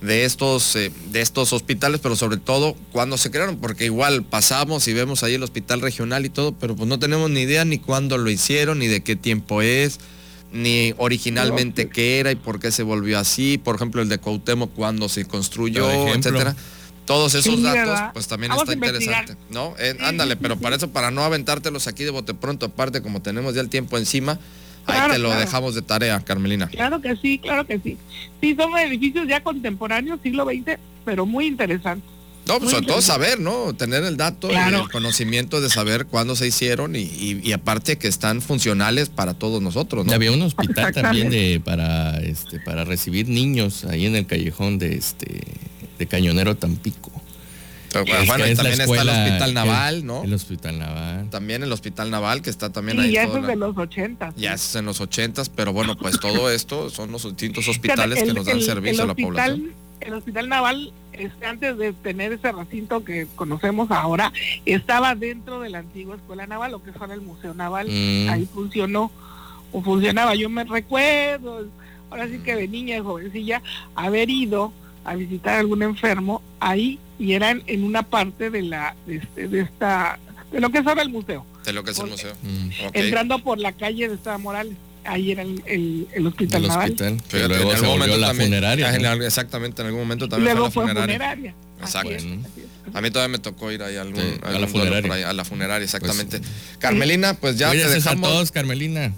de 0.05 0.25
estos, 0.25 0.77
eh, 0.77 0.93
de 1.13 1.21
estos 1.21 1.53
hospitales, 1.53 2.01
pero 2.03 2.15
sobre 2.17 2.37
todo 2.37 2.77
cuando 2.93 3.17
se 3.17 3.31
crearon, 3.31 3.57
porque 3.57 3.87
igual 3.87 4.23
pasamos 4.23 4.87
y 4.89 4.93
vemos 4.93 5.23
ahí 5.23 5.35
el 5.35 5.43
hospital 5.43 5.81
regional 5.81 6.27
y 6.27 6.29
todo, 6.29 6.53
pero 6.53 6.77
pues 6.77 6.89
no 6.89 6.99
tenemos 6.99 7.31
ni 7.31 7.41
idea 7.41 7.65
ni 7.65 7.79
cuándo 7.79 8.19
lo 8.19 8.31
hicieron, 8.31 8.79
ni 8.81 8.87
de 8.87 9.03
qué 9.03 9.17
tiempo 9.17 9.63
es, 9.63 9.99
ni 10.53 10.95
originalmente 10.99 11.89
qué 11.89 12.21
era 12.21 12.31
y 12.33 12.37
por 12.37 12.61
qué 12.61 12.71
se 12.71 12.83
volvió 12.83 13.19
así. 13.19 13.59
Por 13.59 13.77
ejemplo, 13.77 14.03
el 14.03 14.09
de 14.09 14.19
Cuauhtémoc, 14.19 14.73
cuando 14.75 15.09
se 15.09 15.25
construyó, 15.25 15.91
etcétera. 15.91 16.55
Todos 17.07 17.35
esos 17.35 17.57
Sí, 17.57 17.63
datos, 17.63 17.75
¿verdad? 17.87 18.11
pues 18.15 18.27
también 18.29 18.49
Vamos 18.51 18.63
está 18.63 18.75
interesante, 18.75 19.37
¿no? 19.51 19.75
Eh, 19.79 19.95
Sí, 19.99 20.05
ándale, 20.05 20.35
sí, 20.35 20.39
pero 20.41 20.55
sí, 20.55 20.61
para 20.63 20.77
eso, 20.77 20.89
para 20.89 21.11
no 21.11 21.23
aventártelos 21.23 21.87
aquí 21.87 22.03
de 22.03 22.11
bote 22.11 22.33
pronto, 22.33 22.65
aparte 22.67 23.03
como 23.03 23.21
tenemos 23.21 23.55
ya 23.55 23.61
el 23.61 23.69
tiempo 23.69 23.99
encima, 23.99 24.39
ahí 24.87 24.95
Claro, 24.95 25.13
te 25.15 25.19
lo 25.19 25.29
claro. 25.29 25.41
dejamos 25.41 25.75
de 25.75 25.83
tarea, 25.83 26.21
Carmelina. 26.21 26.69
Claro 26.69 27.01
que 27.01 27.17
sí, 27.17 27.39
claro 27.39 27.67
que 27.67 27.79
sí. 27.79 27.97
Sí, 28.41 28.55
son 28.59 28.77
edificios 28.79 29.27
ya 29.29 29.43
contemporáneos, 29.43 30.21
siglo 30.23 30.45
XX, 30.45 30.79
pero 31.05 31.27
muy 31.27 31.47
interesantes. 31.47 32.09
No, 32.47 32.59
pues 32.59 32.73
sobre 32.73 32.87
todo 32.87 33.01
saber, 33.01 33.41
¿no? 33.41 33.73
Tener 33.73 34.05
el 34.05 34.19
dato 34.19 34.49
Claro. 34.49 34.77
y 34.77 34.81
el 34.83 34.91
conocimiento 34.91 35.63
de 35.63 35.71
saber 35.71 36.05
cuándo 36.05 36.37
se 36.37 36.47
hicieron 36.47 36.95
y, 36.95 36.99
y- 37.01 37.41
y 37.43 37.53
aparte 37.53 37.97
que 37.97 38.07
están 38.07 38.43
funcionales 38.43 39.09
para 39.09 39.33
todos 39.33 39.63
nosotros, 39.63 40.05
¿no? 40.05 40.13
Y 40.13 40.15
había 40.15 40.31
un 40.31 40.43
hospital 40.43 40.93
también 40.93 41.31
de 41.31 41.63
para 41.65 42.19
este 42.21 42.61
para 42.61 42.85
recibir 42.85 43.31
niños 43.31 43.87
ahí 43.87 44.05
en 44.05 44.15
el 44.15 44.27
callejón 44.27 44.79
de 44.79 44.95
este 44.97 45.41
de 45.99 46.07
Cañonero 46.07 46.55
Tampico. 46.55 47.11
Pero, 48.05 48.25
bueno, 48.27 48.45
es 48.45 48.57
también 48.57 48.81
está 48.81 49.03
el 49.03 49.09
Hospital 49.09 49.55
Naval, 49.55 50.07
¿no? 50.07 50.25
El 50.25 50.35
hospital 50.35 50.79
naval. 50.79 51.31
También 51.31 51.63
el 51.63 51.71
Hospital 51.73 52.11
Naval, 52.11 52.43
que 52.43 52.51
está 52.51 52.71
también 52.71 52.99
Sí, 52.99 53.05
ahí. 53.05 53.13
ya 53.13 53.23
eso 53.25 53.39
es 53.39 53.47
de 53.47 53.57
los 53.57 53.77
80. 53.77 54.33
Ya 54.37 54.55
es 54.55 54.75
en 54.75 54.87
los 54.87 55.01
ochentas, 55.01 55.49
pero 55.49 55.73
bueno, 55.73 55.97
pues 55.97 56.19
todo 56.19 56.51
esto 56.51 56.91
son 56.91 57.13
los 57.13 57.23
distintos 57.25 57.69
hospitales 57.69 58.19
El- 58.21 58.29
que 58.29 58.35
nos 58.35 58.47
dan 58.47 58.57
el- 58.57 58.63
servicio 58.65 59.03
el 59.05 59.11
a 59.11 59.13
la 59.13 59.15
población. 59.15 59.73
El 60.01 60.13
hospital 60.15 60.49
naval, 60.51 60.93
este, 61.15 61.47
antes 61.47 61.79
de 61.79 61.93
tener 61.95 62.33
ese 62.33 62.53
recinto 62.53 63.05
que 63.05 63.27
conocemos 63.37 63.91
ahora, 63.91 64.33
estaba 64.67 65.15
dentro 65.15 65.61
de 65.61 65.71
la 65.71 65.79
antigua 65.79 66.17
escuela 66.17 66.47
naval, 66.47 66.73
lo 66.73 66.83
que 66.83 66.91
es 66.91 66.97
ahora 66.97 67.15
el 67.15 67.23
Museo 67.23 67.55
Naval. 67.55 67.89
Mm, 67.89 68.29
Ahí 68.29 68.47
funcionó, 68.53 69.11
o 69.73 69.81
funcionaba. 69.83 70.35
Yo 70.35 70.51
me 70.51 70.65
recuerdo, 70.65 71.67
ahora 72.11 72.29
sí 72.29 72.39
que 72.45 72.55
de 72.55 72.69
niña 72.69 72.97
y 72.99 73.01
jovencilla, 73.01 73.63
haber 73.95 74.29
ido 74.29 74.73
a 75.07 75.15
visitar 75.15 75.55
a 75.55 75.61
algún 75.61 75.83
enfermo 75.83 76.43
ahí 76.61 76.99
y 77.19 77.33
eran 77.33 77.63
en 77.67 77.85
una 77.85 78.03
parte 78.03 78.51
de 78.51 78.63
la 78.63 78.95
de, 79.07 79.17
este- 79.17 79.49
de 79.49 79.61
esta 79.61 80.19
de 80.53 80.61
lo 80.61 80.71
que 80.71 80.79
es 80.79 80.87
ahora 80.87 81.03
el 81.03 81.09
museo 81.11 81.45
De 81.65 81.73
lo 81.73 81.83
que 81.85 81.91
es 81.93 81.99
el 81.99 82.07
museo. 82.11 82.33
mm, 82.43 82.69
entrando 82.93 83.39
por 83.41 83.59
la 83.59 83.73
calle 83.73 84.09
de 84.09 84.15
Esteban 84.15 84.43
Morales 84.43 84.75
ahí 85.05 85.33
era 85.33 85.43
el, 85.43 85.63
el, 85.67 86.09
el 86.15 86.27
hospital 86.27 86.63
del 86.63 86.69
naval 86.71 86.85
hospital. 86.93 87.17
que 87.17 87.37
Fíjate, 87.37 87.49
luego 87.49 87.63
en 87.65 87.69
se 87.79 87.85
algún 87.85 87.89
volvió 87.99 87.99
momento 88.07 88.17
la 88.21 88.27
también- 88.29 88.47
funeraria. 88.49 88.95
En 88.95 89.03
¿no? 89.03 89.09
al- 89.11 89.23
exactamente, 89.23 89.83
en 89.83 89.87
algún 89.89 90.01
momento 90.03 90.25
y 90.25 90.29
también 90.31 90.55
luego 90.55 90.71
fue 90.71 90.85
la 90.85 90.89
funeraria. 90.95 91.15
funeraria 91.19 91.55
Exacto. 91.81 92.09
Así 92.09 92.17
es, 92.17 92.25
Bueno. 92.25 92.43
así 92.51 92.61
es. 92.63 92.97
A 92.97 93.01
mí 93.03 93.11
todavía 93.11 93.33
me 93.33 93.39
tocó 93.39 93.71
ir 93.73 93.83
ahí 93.83 93.97
a 93.97 94.01
algún, 94.03 94.23
Sí, 94.23 94.29
a 94.43 94.47
algún 94.47 94.61
la 94.63 94.69
funeraria. 94.69 95.03
por 95.03 95.13
ahí, 95.19 95.23
a 95.25 95.33
la 95.35 95.45
funeraria, 95.45 95.85
exactamente. 95.85 96.39
Pues, 96.39 96.51
Carmelina, 96.79 97.35
pues 97.35 97.59
ya 97.59 97.71
te 97.73 97.85
a 97.85 97.89
dejamos. 97.89 98.31
todos, 98.31 98.51
Carmelina. 98.53 99.13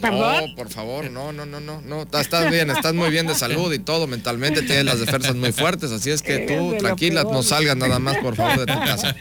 ¿Perdón? 0.00 0.50
No, 0.50 0.54
por 0.56 0.68
favor, 0.70 1.10
no, 1.10 1.32
no, 1.32 1.46
no, 1.46 1.60
no, 1.60 1.80
no, 1.82 2.02
estás- 2.02 2.50
bien, 2.50 2.70
estás 2.70 2.94
muy 2.94 3.10
bien 3.10 3.26
de 3.26 3.34
salud 3.34 3.72
y 3.72 3.78
todo, 3.78 4.06
mentalmente 4.06 4.62
tienes 4.62 4.84
las 4.84 5.00
defensas 5.00 5.34
muy 5.34 5.52
fuertes, 5.52 5.90
así 5.92 6.10
es 6.10 6.22
que 6.22 6.44
Eres 6.44 6.58
tú 6.58 6.74
tranquila, 6.78 7.24
no 7.24 7.42
salgas 7.42 7.76
nada 7.76 7.98
más, 7.98 8.18
por 8.18 8.36
favor, 8.36 8.58
de 8.58 8.66
tu 8.72 8.78
casa. 8.80 9.16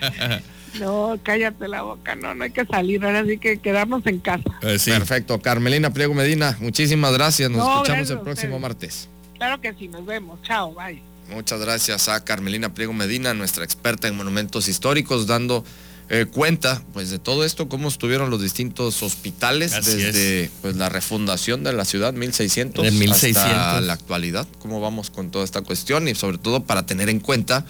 no 0.79 1.17
cállate 1.23 1.67
la 1.69 1.83
boca 1.83 2.15
no 2.15 2.35
no 2.35 2.43
hay 2.43 2.51
que 2.51 2.65
salir 2.65 3.03
ahora 3.05 3.23
sí 3.25 3.37
que 3.37 3.59
quedarnos 3.59 4.05
en 4.07 4.19
casa 4.19 4.43
Eh, 4.61 4.77
sí. 4.77 4.91
Perfecto, 4.91 5.39
Carmelina 5.39 5.91
Pliego 5.93 6.13
Medina, 6.13 6.57
muchísimas 6.59 7.13
gracias, 7.13 7.49
nos 7.49 7.59
No, 7.59 7.63
escuchamos 7.75 7.99
gracias 7.99 8.09
el 8.17 8.19
próximo 8.23 8.59
martes. 8.59 9.09
claro 9.37 9.61
que 9.61 9.73
sí 9.75 9.87
nos 9.87 10.05
vemos 10.05 10.41
chao 10.43 10.73
bye 10.73 11.01
Muchas 11.33 11.59
gracias 11.59 12.07
a 12.07 12.23
Carmelina 12.23 12.73
Pliego 12.75 12.93
Medina, 12.93 13.33
nuestra 13.33 13.63
experta 13.63 14.07
en 14.07 14.15
monumentos 14.15 14.67
históricos, 14.67 15.25
dando 15.25 15.63
eh, 16.07 16.25
cuenta 16.31 16.83
pues 16.93 17.09
de 17.09 17.17
todo 17.17 17.43
esto, 17.43 17.67
cómo 17.67 17.87
estuvieron 17.87 18.29
los 18.29 18.41
distintos 18.41 19.01
hospitales 19.01 19.73
Así 19.73 19.95
desde 19.95 20.51
pues, 20.61 20.75
la 20.75 20.87
refundación 20.87 21.63
de 21.63 21.73
la 21.73 21.83
ciudad 21.83 22.13
1600, 22.13 22.83
De 22.83 22.91
1600. 22.91 23.43
hasta 23.43 23.81
la 23.81 23.93
actualidad, 23.93 24.47
cómo 24.59 24.79
vamos 24.79 25.09
con 25.09 25.31
toda 25.31 25.43
esta 25.43 25.61
cuestión 25.61 26.07
y 26.07 26.13
sobre 26.13 26.37
todo 26.37 26.63
para 26.63 26.85
tener 26.85 27.09
en 27.09 27.19
cuenta 27.19 27.65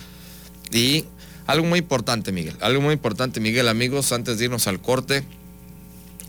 y 0.72 1.06
algo 1.48 1.65
muy 1.65 1.80
importante 1.80 2.32
Miguel, 2.32 2.58
algo 2.60 2.82
muy 2.82 2.94
importante 2.94 3.39
Miguel 3.39 3.70
amigos, 3.70 4.12
antes 4.12 4.38
de 4.38 4.46
irnos 4.46 4.68
al 4.68 4.82
corte, 4.82 5.24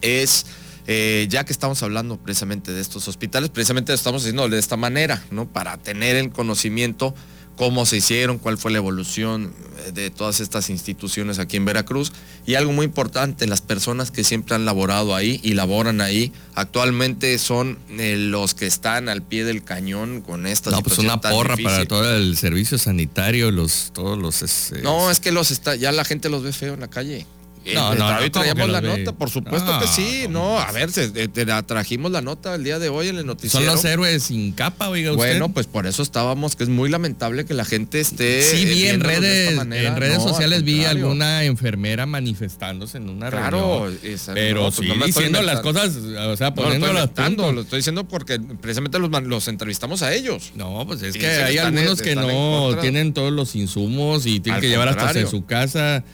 es 0.00 0.46
eh, 0.86 1.26
ya 1.28 1.44
que 1.44 1.52
estamos 1.52 1.82
hablando 1.82 2.18
precisamente 2.18 2.72
de 2.72 2.80
estos 2.80 3.08
hospitales, 3.08 3.50
precisamente 3.50 3.92
estamos 3.92 4.22
haciendo 4.22 4.48
de 4.48 4.58
esta 4.58 4.76
manera, 4.76 5.24
¿no? 5.32 5.48
Para 5.48 5.76
tener 5.78 6.14
el 6.14 6.30
conocimiento 6.30 7.14
cómo 7.56 7.86
se 7.86 7.96
hicieron, 7.96 8.38
cuál 8.38 8.58
fue 8.58 8.70
la 8.70 8.78
evolución 8.78 9.52
eh, 9.86 9.92
de 9.92 10.10
todas 10.10 10.40
estas 10.40 10.70
instituciones 10.70 11.38
aquí 11.38 11.56
en 11.56 11.64
Veracruz. 11.64 12.12
Y 12.46 12.54
algo 12.54 12.72
muy 12.72 12.84
importante, 12.86 13.46
las 13.46 13.60
personas 13.62 14.10
que 14.10 14.22
siempre 14.22 14.54
han 14.54 14.64
laborado 14.64 15.14
ahí 15.14 15.40
y 15.42 15.54
laboran 15.54 16.00
ahí, 16.00 16.32
actualmente 16.54 17.36
son 17.38 17.78
eh, 17.98 18.16
los 18.18 18.54
que 18.54 18.66
están 18.66 19.08
al 19.08 19.22
pie 19.22 19.44
del 19.44 19.64
cañón 19.64 20.20
con 20.20 20.46
esta 20.46 20.70
No, 20.70 20.80
pues 20.82 20.94
situación 20.96 21.14
una 21.14 21.20
tan 21.20 21.32
porra 21.32 21.56
difícil. 21.56 21.72
para 21.72 21.86
todo 21.86 22.16
el 22.16 22.36
servicio 22.36 22.78
sanitario, 22.78 23.50
los, 23.50 23.90
todos 23.92 24.18
los 24.18 24.42
este, 24.42 24.82
No, 24.82 25.10
es 25.10 25.20
que 25.20 25.32
los 25.32 25.50
está, 25.50 25.74
ya 25.76 25.90
la 25.92 26.04
gente 26.04 26.28
los 26.28 26.42
ve 26.42 26.52
feo 26.52 26.74
en 26.74 26.80
la 26.80 26.88
calle. 26.88 27.26
No, 27.74 27.92
Eh, 27.92 27.96
no, 27.98 28.10
no, 28.10 28.16
¿cómo 28.18 28.30
traíamos 28.30 28.68
la 28.70 28.80
nota, 28.80 29.12
por 29.12 29.30
supuesto 29.30 29.72
No, 29.72 29.80
que 29.80 29.86
sí. 29.88 30.20
¿cómo 30.24 30.38
No, 30.38 30.58
a 30.58 30.70
ver, 30.72 30.92
se- 30.92 31.08
te, 31.10 31.44
trajimos 31.62 32.12
la 32.12 32.20
nota 32.20 32.54
el 32.54 32.62
día 32.64 32.78
de 32.78 32.88
hoy 32.88 33.08
en 33.08 33.14
el 33.16 33.20
Son 33.22 33.26
noticiero. 33.26 33.72
los 33.72 33.84
héroes 33.84 34.22
sin 34.24 34.52
capa, 34.52 34.88
oiga 34.88 35.12
usted. 35.12 35.26
Bueno, 35.32 35.48
pues 35.52 35.66
por 35.66 35.86
eso 35.86 36.02
estábamos, 36.02 36.54
que 36.56 36.62
es 36.64 36.68
muy 36.68 36.88
lamentable 36.88 37.44
que 37.44 37.54
la 37.54 37.64
gente 37.64 38.00
esté. 38.00 38.42
sí 38.42 38.64
vi 38.64 38.84
eh, 38.84 38.90
en 38.90 39.00
redes, 39.00 39.58
en 39.58 39.70
redes 39.96 40.18
No, 40.18 40.22
al 40.24 40.28
sociales 40.28 40.62
vi 40.62 40.84
alguna 40.84 41.44
enfermera 41.44 42.06
manifestándose 42.06 42.98
en 42.98 43.08
una 43.08 43.30
Claro, 43.30 43.86
reunión. 43.86 43.98
esa- 44.02 44.34
Pero 44.34 44.56
no, 44.56 44.62
pues 44.70 44.74
sí 44.76 44.82
no 44.88 44.94
me 44.96 45.06
estoy 45.06 45.24
diciendo 45.24 45.42
las 45.42 45.60
cosas, 45.60 45.96
o 45.96 46.36
sea, 46.36 46.50
No, 46.50 46.54
poniéndolas 46.54 47.08
punto. 47.08 47.52
lo 47.52 47.62
estoy 47.62 47.78
diciendo 47.80 48.06
porque 48.06 48.38
precisamente 48.38 48.98
los, 48.98 49.10
los 49.24 49.48
entrevistamos 49.48 50.02
a 50.02 50.12
ellos. 50.14 50.52
No, 50.54 50.84
pues 50.86 51.02
es 51.02 51.16
que 51.16 51.26
hay 51.26 51.58
algunos 51.58 52.00
que 52.02 52.14
no 52.14 52.76
tienen 52.80 53.12
todos 53.12 53.32
los 53.32 53.56
insumos 53.56 54.26
y 54.26 54.40
tienen 54.40 54.60
que 54.60 54.68
llevar 54.68 54.88
hasta 54.88 55.26
su 55.26 55.44
casa. 55.46 56.04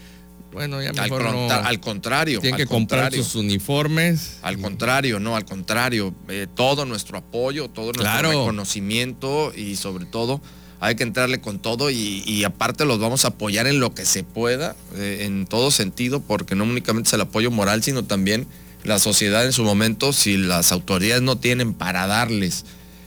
Bueno, 0.53 0.83
ya 0.83 0.91
Al, 0.91 0.97
mejor 1.11 1.23
no. 1.25 1.33
contra- 1.33 1.67
al 1.67 1.81
contrario. 1.81 2.41
tienen 2.41 2.61
al 2.61 2.61
que 2.61 2.67
comprar 2.67 3.01
contrario. 3.05 3.25
sus 3.25 3.35
uniformes. 3.37 4.39
Al 4.43 4.59
contrario, 4.59 5.19
no, 5.19 5.35
al 5.37 5.45
contrario, 5.45 6.15
eh, 6.29 6.47
todo 6.55 6.85
nuestro 6.85 7.19
apoyo, 7.19 7.69
todo 7.69 7.87
nuestro 7.87 8.03
Claro. 8.03 8.29
reconocimiento 8.31 9.53
y 9.57 9.77
sobre 9.77 10.05
todo 10.07 10.41
hay 10.81 10.97
que 10.97 11.05
entrarle 11.05 11.41
con 11.41 11.61
todo 11.61 11.91
y, 11.91 12.23
y 12.27 12.43
aparte 12.45 12.85
los 12.85 12.99
vamos 12.99 13.25
a 13.25 13.29
apoyar 13.29 13.67
en 13.69 13.79
lo 13.81 13.95
que 13.95 14.05
se 14.05 14.25
pueda, 14.25 14.75
eh, 14.97 15.21
en 15.23 15.47
todo 15.47 15.71
sentido, 15.71 16.21
porque 16.21 16.55
no 16.57 16.65
únicamente 16.65 17.07
es 17.09 17.13
el 17.15 17.21
apoyo 17.21 17.51
moral, 17.53 17.83
sino 17.85 18.05
también 18.05 18.47
la 18.83 18.99
sociedad 18.99 19.47
en 19.47 19.53
su 19.53 19.63
momento, 19.63 20.13
si 20.13 20.37
las 20.37 20.73
autoridades 20.73 21.23
no 21.23 21.39
tienen 21.39 21.73
para 21.73 22.07
darles 22.09 22.65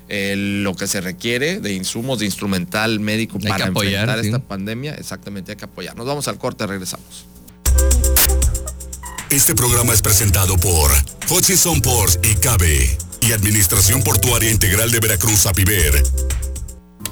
eh, 0.07 0.35
lo 0.37 0.75
que 0.75 0.87
se 0.87 1.01
requiere 1.01 1.59
de 1.59 1.73
insumos, 1.73 2.19
de 2.19 2.25
instrumental 2.25 2.99
médico 2.99 3.39
Hay 3.41 3.49
para 3.49 3.65
apoyar, 3.65 4.03
enfrentar 4.03 4.21
sí. 4.21 4.27
esta 4.27 4.39
pandemia, 4.39 4.93
exactamente 4.95 5.51
hay 5.51 5.57
que 5.57 5.65
apoyar. 5.65 5.95
Nos 5.97 6.05
vamos 6.05 6.27
al 6.27 6.37
corte, 6.37 6.65
regresamos. 6.67 7.25
Este 9.29 9.55
programa 9.55 9.93
es 9.93 10.01
presentado 10.01 10.57
por 10.57 10.91
Hutchison 11.29 11.81
Ports 11.81 12.19
y 12.23 12.35
Cabe 12.35 12.97
y 13.21 13.33
Administración 13.33 14.01
Portuaria 14.03 14.51
Integral 14.51 14.91
de 14.91 14.99
Veracruz, 14.99 15.45
APIVER. 15.45 16.03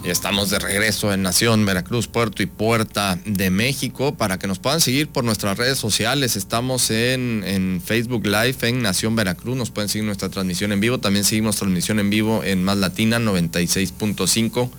Estamos 0.03 0.49
de 0.49 0.59
regreso 0.59 1.13
en 1.13 1.21
Nación, 1.21 1.65
Veracruz, 1.65 2.07
Puerto 2.07 2.43
y 2.43 2.45
Puerta 2.45 3.17
de 3.25 3.49
México 3.49 4.15
para 4.15 4.37
que 4.37 4.47
nos 4.47 4.59
puedan 4.59 4.81
seguir 4.81 5.07
por 5.07 5.23
nuestras 5.23 5.57
redes 5.57 5.77
sociales. 5.77 6.35
Estamos 6.35 6.91
en, 6.91 7.43
en 7.45 7.81
Facebook 7.83 8.25
Live 8.25 8.57
en 8.63 8.81
Nación 8.81 9.15
Veracruz. 9.15 9.55
Nos 9.55 9.71
pueden 9.71 9.89
seguir 9.89 10.05
nuestra 10.05 10.29
transmisión 10.29 10.71
en 10.73 10.81
vivo. 10.81 10.99
También 10.99 11.23
seguimos 11.23 11.55
transmisión 11.55 11.99
en 11.99 12.09
vivo 12.09 12.43
en 12.43 12.63
Más 12.63 12.77
Latina 12.77 13.17
96.5. 13.17 14.69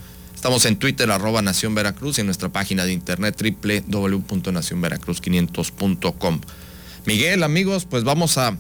Estamos 0.45 0.67
en 0.67 0.77
Twitter 0.77 1.11
arroba 1.11 1.41
Nación 1.41 1.75
Veracruz 1.75 2.19
y 2.19 2.21
en 2.21 2.27
nuestra 2.27 2.51
página 2.51 2.85
de 2.85 2.93
internet 2.93 3.35
www.nacionveracruz500.com. 3.89 6.41
Miguel, 7.07 7.43
amigos, 7.43 7.87
pues 7.87 8.05
vamos 8.05 8.37
a 8.37 8.59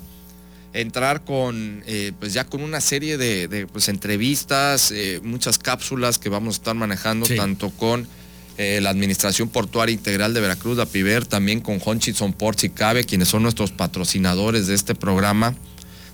entrar 0.73 1.25
con, 1.25 1.83
eh, 1.87 2.12
pues 2.19 2.33
ya 2.33 2.45
con 2.45 2.62
una 2.62 2.81
serie 2.81 3.19
de, 3.19 3.49
de, 3.49 3.67
pues, 3.67 3.91
entrevistas, 3.91 4.93
eh, 4.93 5.21
muchas 5.23 5.59
cápsulas 5.59 6.19
que 6.19 6.31
vamos 6.31 6.55
a 6.55 6.57
estar 6.57 6.75
manejando, 6.75 7.26
Sí. 7.26 7.37
tanto 7.37 7.69
con 7.69 8.09
eh, 8.57 8.81
la 8.81 8.88
Administración 8.88 9.50
Portuaria 9.50 9.93
Integral 9.93 10.33
de 10.33 10.41
Veracruz, 10.41 10.79
la 10.79 10.87
PIBER, 10.87 11.26
también 11.26 11.61
con 11.61 11.83
Honchitson 11.85 12.33
Ports 12.33 12.64
y 12.64 12.71
Cabe, 12.71 13.05
quienes 13.05 13.29
son 13.29 13.43
nuestros 13.43 13.73
patrocinadores 13.73 14.69
de 14.69 14.75
este 14.75 14.95
programa, 14.95 15.55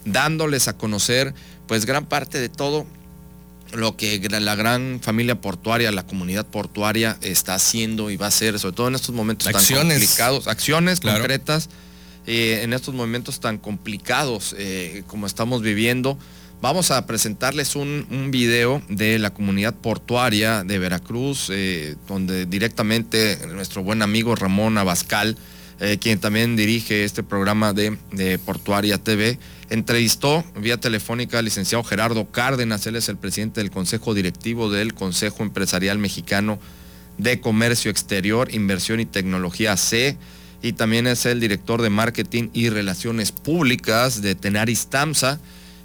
dándoles 0.04 0.66
a 0.66 0.76
conocer, 0.76 1.32
pues 1.68 1.86
gran 1.86 2.06
parte 2.06 2.40
de 2.40 2.48
todo 2.48 2.86
lo 3.72 3.96
que 3.96 4.20
la 4.40 4.54
gran 4.56 5.00
familia 5.02 5.40
portuaria, 5.40 5.90
la 5.92 6.06
comunidad 6.06 6.46
portuaria 6.46 7.16
está 7.20 7.54
haciendo 7.54 8.10
y 8.10 8.16
va 8.16 8.26
a 8.26 8.28
hacer, 8.28 8.58
sobre 8.58 8.76
todo 8.76 8.88
en 8.88 8.94
estos 8.94 9.14
momentos 9.14 9.48
Acciones. 9.48 9.98
tan 9.98 9.98
complicados, 9.98 10.48
acciones 10.48 11.00
Claro. 11.00 11.18
concretas 11.18 11.68
eh, 12.26 12.60
en 12.62 12.72
estos 12.72 12.94
momentos 12.94 13.40
tan 13.40 13.58
complicados 13.58 14.54
eh, 14.58 15.02
como 15.06 15.26
estamos 15.26 15.62
viviendo. 15.62 16.18
Vamos 16.60 16.90
a 16.90 17.06
presentarles 17.06 17.74
un, 17.74 18.06
un 18.10 18.30
video 18.30 18.82
de 18.88 19.18
la 19.18 19.32
comunidad 19.32 19.74
portuaria 19.74 20.62
de 20.62 20.78
Veracruz, 20.78 21.48
eh, 21.50 21.96
donde 22.06 22.44
directamente 22.44 23.38
nuestro 23.48 23.82
buen 23.82 24.02
amigo 24.02 24.36
Ramón 24.36 24.76
Abascal 24.78 25.36
quien 25.98 26.18
también 26.20 26.56
dirige 26.56 27.04
este 27.04 27.22
programa 27.22 27.72
de, 27.72 27.96
Portuaria 28.44 28.98
TV, 28.98 29.38
entrevistó 29.70 30.44
vía 30.56 30.78
telefónica 30.78 31.38
al 31.38 31.44
licenciado 31.46 31.84
Gerardo 31.84 32.30
Cárdenas, 32.30 32.86
él 32.86 32.96
es 32.96 33.08
el 33.08 33.16
presidente 33.16 33.60
del 33.60 33.70
Consejo 33.70 34.14
Directivo 34.14 34.70
del 34.70 34.94
Consejo 34.94 35.42
Empresarial 35.42 35.98
Mexicano 35.98 36.58
de 37.18 37.40
Comercio 37.40 37.90
Exterior, 37.90 38.52
Inversión 38.52 39.00
y 39.00 39.06
Tecnología 39.06 39.76
C, 39.76 40.16
y 40.62 40.72
también 40.72 41.06
es 41.06 41.24
el 41.24 41.40
director 41.40 41.82
de 41.82 41.90
Marketing 41.90 42.48
y 42.52 42.68
Relaciones 42.68 43.32
Públicas 43.32 44.22
de 44.22 44.34
Tenaris 44.34 44.88
Tamsa, 44.88 45.40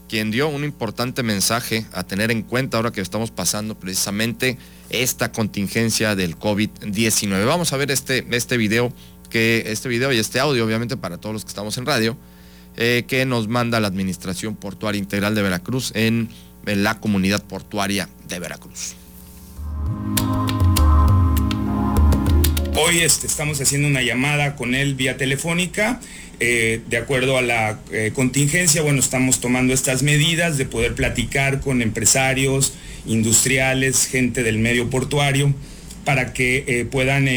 quien 0.09 0.31
dio 0.31 0.47
un 0.47 0.63
importante 0.63 1.23
mensaje 1.23 1.85
a 1.93 2.03
tener 2.03 2.31
en 2.31 2.41
cuenta 2.41 2.77
ahora 2.77 2.91
que 2.91 3.01
estamos 3.01 3.31
pasando 3.31 3.75
precisamente 3.75 4.57
esta 4.89 5.31
contingencia 5.31 6.15
del 6.15 6.37
COVID-19. 6.37 7.45
Vamos 7.45 7.73
a 7.73 7.77
ver 7.77 7.91
este, 7.91 8.25
este 8.31 8.57
video 8.57 8.93
que 9.29 9.63
este 9.67 9.89
video 9.89 10.11
y 10.13 10.17
este 10.17 10.39
audio, 10.39 10.65
obviamente 10.65 10.97
para 10.97 11.17
todos 11.17 11.33
los 11.33 11.43
que 11.43 11.49
estamos 11.49 11.77
en 11.77 11.85
radio, 11.85 12.17
eh, 12.77 13.05
que 13.07 13.25
nos 13.25 13.47
manda 13.47 13.79
la 13.79 13.87
Administración 13.87 14.57
Portuaria 14.57 14.99
Integral 14.99 15.33
de 15.33 15.41
Veracruz 15.41 15.91
en, 15.95 16.29
la 16.65 16.99
comunidad 16.99 17.43
portuaria 17.43 18.09
de 18.27 18.39
Veracruz. 18.39 18.95
Hoy 22.75 22.99
este, 23.01 23.27
estamos 23.27 23.61
haciendo 23.61 23.87
una 23.87 24.01
llamada 24.01 24.55
con 24.55 24.73
él 24.73 24.95
vía 24.95 25.15
telefónica. 25.15 26.01
Eh, 26.39 26.81
de 26.89 26.97
acuerdo 26.97 27.37
a 27.37 27.43
la 27.43 27.79
eh, 27.91 28.11
contingencia, 28.15 28.81
bueno, 28.81 28.99
estamos 28.99 29.39
tomando 29.39 29.75
estas 29.75 30.01
medidas 30.01 30.57
de 30.57 30.65
poder 30.65 30.95
platicar 30.95 31.61
con 31.61 31.83
empresarios, 31.83 32.73
industriales, 33.05 34.07
gente 34.07 34.41
del 34.41 34.57
medio 34.57 34.89
portuario 34.89 35.53
para 36.03 36.33
que 36.33 36.87
puedan 36.91 37.27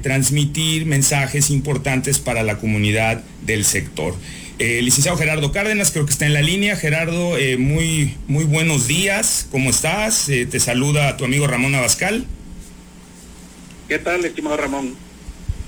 transmitir 0.00 0.86
mensajes 0.86 1.50
importantes 1.50 2.20
para 2.20 2.42
la 2.42 2.58
comunidad 2.58 3.22
del 3.44 3.66
sector. 3.66 4.14
Licenciado 4.58 5.16
Gerardo 5.18 5.52
Cárdenas, 5.52 5.90
creo 5.90 6.06
que 6.06 6.12
está 6.12 6.26
en 6.26 6.34
la 6.34 6.42
línea. 6.42 6.76
Gerardo, 6.76 7.36
muy, 7.58 8.16
muy 8.26 8.44
buenos 8.44 8.86
días, 8.86 9.48
¿cómo 9.50 9.70
estás? 9.70 10.26
te 10.26 10.60
saluda 10.60 11.16
tu 11.16 11.24
amigo 11.24 11.46
Ramón 11.46 11.74
Abascal. 11.74 12.26
¿Qué 13.88 13.98
tal, 13.98 14.24
estimado 14.24 14.56
Ramón? 14.56 14.94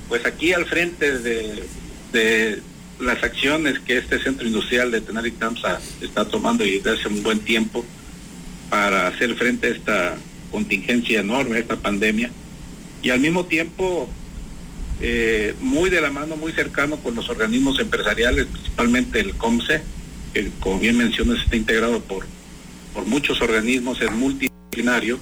Pues 0.09 0.25
aquí 0.25 0.53
al 0.53 0.65
frente 0.65 1.19
de, 1.19 2.63
las 2.99 3.23
acciones 3.23 3.79
que 3.81 3.99
este 3.99 4.19
centro 4.19 4.47
industrial 4.47 4.91
de 4.91 5.03
Tenari 5.03 5.33
Tamsa 5.33 5.81
está 6.01 6.25
tomando 6.25 6.65
y 6.65 6.79
desde 6.79 6.99
hace 6.99 7.09
un 7.09 7.23
buen 7.23 7.41
tiempo 7.41 7.85
para 8.71 9.09
hacer 9.09 9.35
frente 9.35 9.67
a 9.67 9.71
esta 9.71 10.17
contingencia 10.51 11.21
enorme, 11.21 11.57
a 11.57 11.61
esta 11.61 11.77
pandemia, 11.77 12.31
y 13.03 13.11
al 13.11 13.21
mismo 13.21 13.45
tiempo 13.45 14.09
eh, 15.01 15.55
muy 15.61 15.91
de 15.91 16.01
la 16.01 16.11
mano, 16.11 16.37
muy 16.37 16.53
cercano 16.53 16.97
con 16.99 17.15
los 17.15 17.29
organismos 17.29 17.79
empresariales, 17.81 18.47
principalmente 18.47 19.21
el 19.21 19.35
COMSE, 19.35 19.83
que 20.33 20.51
como 20.61 20.79
bien 20.79 20.97
mencionas 20.97 21.43
está 21.43 21.57
integrado 21.57 22.01
por, 22.01 22.27
por 22.95 23.07
muchos 23.07 23.41
organismos, 23.41 24.01
es 24.01 24.11
multidisciplinario, 24.11 25.19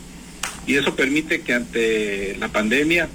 y 0.67 0.77
eso 0.77 0.95
permite 0.95 1.43
que 1.43 1.55
ante 1.55 2.37
la 2.39 2.49
pandemia 2.49 3.09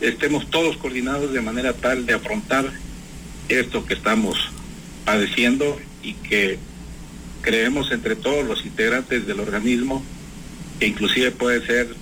estemos 0.00 0.50
todos 0.50 0.76
coordinados 0.76 1.32
de 1.32 1.40
manera 1.40 1.72
tal 1.74 2.06
de 2.06 2.14
afrontar 2.14 2.72
esto 3.48 3.84
que 3.86 3.94
estamos 3.94 4.38
padeciendo 5.04 5.78
y 6.02 6.14
que 6.14 6.58
creemos 7.40 7.92
entre 7.92 8.16
todos 8.16 8.46
los 8.46 8.64
integrantes 8.64 9.26
del 9.26 9.40
organismo 9.40 10.02
que 10.78 10.86
inclusive 10.86 11.30
puede 11.30 11.64
ser 11.64 11.94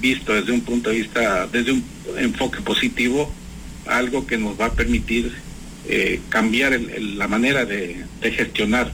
visto 0.00 0.32
desde 0.32 0.52
un 0.52 0.62
punto 0.62 0.90
de 0.90 0.96
vista, 0.96 1.46
desde 1.46 1.72
un 1.72 1.84
enfoque 2.18 2.60
positivo, 2.60 3.32
algo 3.86 4.26
que 4.26 4.38
nos 4.38 4.60
va 4.60 4.66
a 4.66 4.72
permitir 4.72 5.32
eh, 5.88 6.20
cambiar 6.28 6.78
la 6.80 7.26
manera 7.26 7.64
de, 7.64 8.04
gestionar 8.22 8.92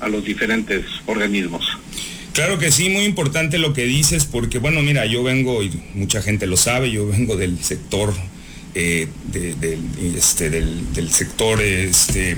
a 0.00 0.08
los 0.08 0.24
diferentes 0.24 0.84
organismos. 1.06 1.64
Claro 2.32 2.58
que 2.58 2.72
sí, 2.72 2.88
muy 2.88 3.04
importante 3.04 3.58
lo 3.58 3.72
que 3.72 3.84
dices, 3.84 4.24
porque 4.24 4.58
bueno, 4.58 4.82
mira, 4.82 5.06
yo 5.06 5.22
vengo, 5.22 5.62
y 5.62 5.70
mucha 5.94 6.22
gente 6.22 6.46
lo 6.46 6.56
sabe, 6.56 6.90
yo 6.90 7.06
vengo 7.06 7.36
del 7.36 7.62
sector, 7.62 8.12
eh, 8.74 9.06
este, 10.16 10.50
del, 10.50 10.92
del, 10.92 11.10
sector 11.10 11.60
este, 11.60 12.36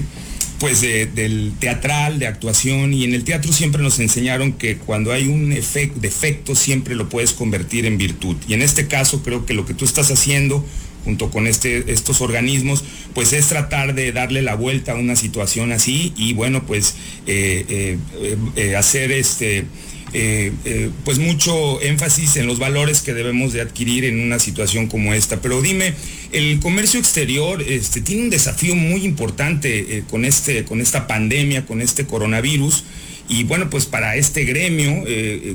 pues 0.64 0.80
del 0.80 1.52
teatral, 1.60 2.18
de 2.18 2.26
actuación, 2.26 2.94
y 2.94 3.04
en 3.04 3.12
el 3.12 3.22
teatro 3.22 3.52
siempre 3.52 3.82
nos 3.82 3.98
enseñaron 3.98 4.54
que 4.54 4.78
cuando 4.78 5.12
hay 5.12 5.28
un 5.28 5.50
defecto 5.50 6.54
siempre 6.54 6.94
lo 6.94 7.10
puedes 7.10 7.34
convertir 7.34 7.84
en 7.84 7.98
virtud. 7.98 8.36
Y 8.48 8.54
en 8.54 8.62
este 8.62 8.86
caso 8.86 9.22
creo 9.22 9.44
que 9.44 9.52
lo 9.52 9.66
que 9.66 9.74
tú 9.74 9.84
estás 9.84 10.10
haciendo 10.10 10.64
junto 11.04 11.30
con 11.30 11.46
este, 11.46 11.92
estos 11.92 12.22
organismos, 12.22 12.82
pues 13.12 13.34
es 13.34 13.46
tratar 13.48 13.94
de 13.94 14.12
darle 14.12 14.40
la 14.40 14.54
vuelta 14.54 14.92
a 14.92 14.94
una 14.94 15.16
situación 15.16 15.70
así 15.70 16.14
y 16.16 16.32
bueno, 16.32 16.64
pues 16.64 16.94
eh, 17.26 17.66
eh, 17.68 17.98
eh, 18.56 18.74
hacer 18.74 19.12
este 19.12 19.66
eh, 20.16 20.52
eh, 20.64 20.90
pues 21.04 21.18
mucho 21.18 21.82
énfasis 21.82 22.36
en 22.36 22.46
los 22.46 22.60
valores 22.60 23.02
que 23.02 23.14
debemos 23.14 23.52
de 23.52 23.60
adquirir 23.60 24.04
en 24.04 24.20
una 24.20 24.38
situación 24.38 24.86
como 24.86 25.12
esta. 25.12 25.40
Pero 25.40 25.60
dime, 25.60 25.92
el 26.30 26.60
comercio 26.60 27.00
exterior 27.00 27.60
este, 27.62 28.00
tiene 28.00 28.22
un 28.22 28.30
desafío 28.30 28.76
muy 28.76 29.04
importante 29.04 29.98
eh, 29.98 30.04
con, 30.08 30.24
este, 30.24 30.64
con 30.64 30.80
esta 30.80 31.08
pandemia, 31.08 31.66
con 31.66 31.82
este 31.82 32.06
coronavirus. 32.06 32.84
Y 33.28 33.42
bueno, 33.42 33.68
pues 33.70 33.86
para 33.86 34.14
este 34.14 34.44
gremio, 34.44 35.02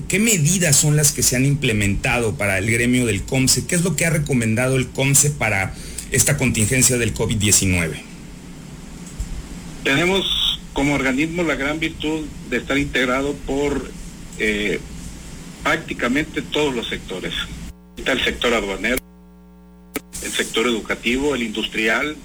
¿qué 0.08 0.18
medidas 0.18 0.76
son 0.76 0.96
las 0.96 1.12
que 1.12 1.22
se 1.22 1.36
han 1.36 1.46
implementado 1.46 2.36
para 2.36 2.58
el 2.58 2.70
gremio 2.70 3.06
del 3.06 3.22
COMSE? 3.22 3.68
¿Qué 3.68 3.76
es 3.76 3.84
lo 3.84 3.96
que 3.96 4.08
ha 4.08 4.10
recomendado 4.10 4.76
el 4.76 4.88
COMSE 4.88 5.30
para 5.30 5.76
esta 6.12 6.36
contingencia 6.36 6.98
del 6.98 7.14
COVID-19? 7.14 7.92
Tenemos 9.84 10.26
como 10.74 10.96
organismo 10.96 11.44
la 11.44 11.56
gran 11.56 11.80
virtud 11.80 12.26
de 12.50 12.58
estar 12.58 12.80
integrado 12.80 13.36
por 13.46 13.92
eh, 14.40 14.80
prácticamente 15.64 16.42
todos 16.42 16.74
los 16.74 16.88
sectores. 16.88 17.34
Está 17.98 18.14
el 18.14 18.24
sector 18.24 18.54
aduanero, 18.54 18.98
el 20.24 20.32
sector 20.32 20.66
educativo, 20.66 21.36
el 21.36 21.44
industrial, 21.44 22.16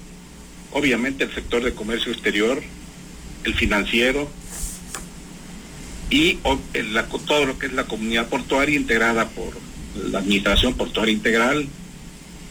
obviamente 0.72 1.24
el 1.24 1.34
sector 1.34 1.62
de 1.62 1.74
comercio 1.74 2.12
exterior, 2.12 2.62
el 3.44 3.54
financiero 3.54 4.30
y 6.10 6.38
todo 7.26 7.46
lo 7.46 7.58
que 7.58 7.66
es 7.66 7.72
la 7.72 7.84
comunidad 7.84 8.28
portuaria 8.28 8.76
integrada 8.76 9.28
por 9.28 9.56
la 10.10 10.18
Administración 10.18 10.74
Portuaria 10.74 11.12
Integral, 11.12 11.66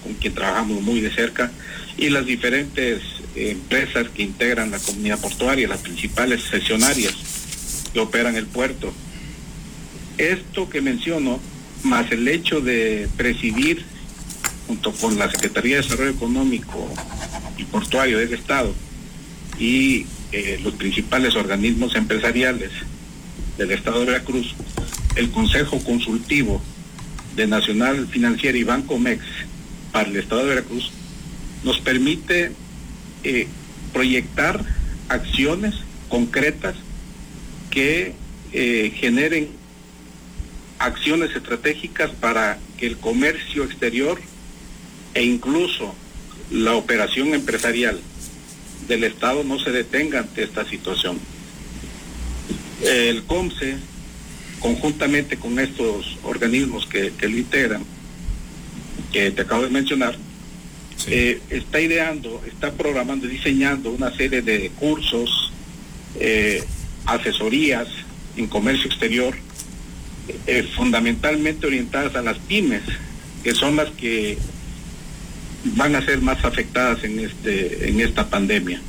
con 0.04 0.14
quien 0.16 0.34
trabajamos 0.34 0.82
muy 0.82 1.02
de 1.02 1.14
cerca, 1.14 1.52
y 1.98 2.10
las 2.10 2.26
diferentes 2.26 3.02
empresas 3.36 4.10
que 4.10 4.24
integran 4.24 4.72
la 4.72 4.80
comunidad 4.80 5.20
portuaria, 5.20 5.68
las 5.68 5.82
principales 5.82 6.44
sesionarias 6.44 7.14
que 7.94 8.00
operan 8.00 8.36
el 8.36 8.48
puerto. 8.48 8.94
Esto 10.18 10.70
que 10.70 10.82
menciono, 10.82 11.40
más 11.84 12.12
el 12.12 12.28
hecho 12.28 12.62
de 12.62 13.08
presidir, 13.18 13.84
junto 14.68 14.92
con 14.94 15.18
la 15.18 15.30
Secretaría 15.30 15.78
de 15.78 15.82
Desarrollo 15.82 16.12
Económico 16.12 16.90
y 17.58 17.64
Portuario 17.66 18.18
del 18.20 18.34
Estado 18.34 18.74
y 19.60 20.06
eh, 20.32 20.60
los 20.64 20.74
principales 20.76 21.36
organismos 21.36 21.96
empresariales 21.96 22.72
del 23.58 23.72
Estado 23.72 24.00
de 24.00 24.06
Veracruz, 24.08 24.56
el 25.16 25.30
Consejo 25.32 25.84
Consultivo 25.84 26.62
de 27.36 27.48
Nacional 27.48 28.08
Financiera 28.08 28.58
y 28.58 28.64
Banco 28.64 28.98
MEX 28.98 29.24
para 29.92 30.10
el 30.10 30.16
Estado 30.16 30.42
de 30.42 30.50
Veracruz, 30.50 30.92
nos 31.64 31.80
permite 31.80 32.52
eh, 33.24 33.48
proyectar 33.92 34.64
acciones 35.10 35.76
concretas 36.10 36.76
que 37.70 38.14
eh, 38.54 38.94
generen 38.96 39.50
acciones 40.84 41.34
estratégicas 41.34 42.12
para 42.12 42.60
que 42.78 42.86
el 42.86 42.98
comercio 42.98 43.64
exterior 43.64 44.20
e 45.14 45.24
incluso 45.24 45.96
la 46.52 46.76
operación 46.76 47.34
empresarial 47.34 48.00
del 48.88 49.06
Estado 49.06 49.46
no 49.46 49.60
se 49.60 49.72
detenga 49.72 50.20
ante 50.20 50.44
esta 50.44 50.66
situación. 50.66 51.20
El 52.82 53.24
COMSE, 53.24 53.78
conjuntamente 54.60 55.38
con 55.38 55.58
estos 55.58 56.18
organismos 56.24 56.86
que, 56.86 57.14
lo 57.22 57.38
integran, 57.38 57.86
que 59.14 59.32
te 59.32 59.42
acabo 59.42 59.64
de 59.64 59.70
mencionar, 59.70 60.18
eh, 61.08 61.40
está 61.50 61.80
ideando, 61.80 62.44
está 62.46 62.74
programando, 62.74 63.28
diseñando 63.28 63.90
una 63.90 64.14
serie 64.14 64.42
de 64.42 64.70
cursos, 64.72 65.54
eh, 66.20 66.62
asesorías 67.06 67.88
en 68.36 68.48
comercio 68.48 68.88
exterior, 68.88 69.34
eh, 70.48 70.70
fundamentalmente 70.76 71.68
orientadas 71.68 72.16
a 72.16 72.22
las 72.22 72.38
pymes, 72.40 72.84
que 73.44 73.54
son 73.54 73.76
las 73.76 73.90
que 73.92 74.38
van 75.76 75.96
a 75.96 76.06
ser 76.06 76.22
más 76.22 76.44
afectadas 76.44 77.04
en 77.04 77.20
este 77.20 77.90
en 77.90 78.00
esta 78.02 78.30
pandemia. 78.30 78.82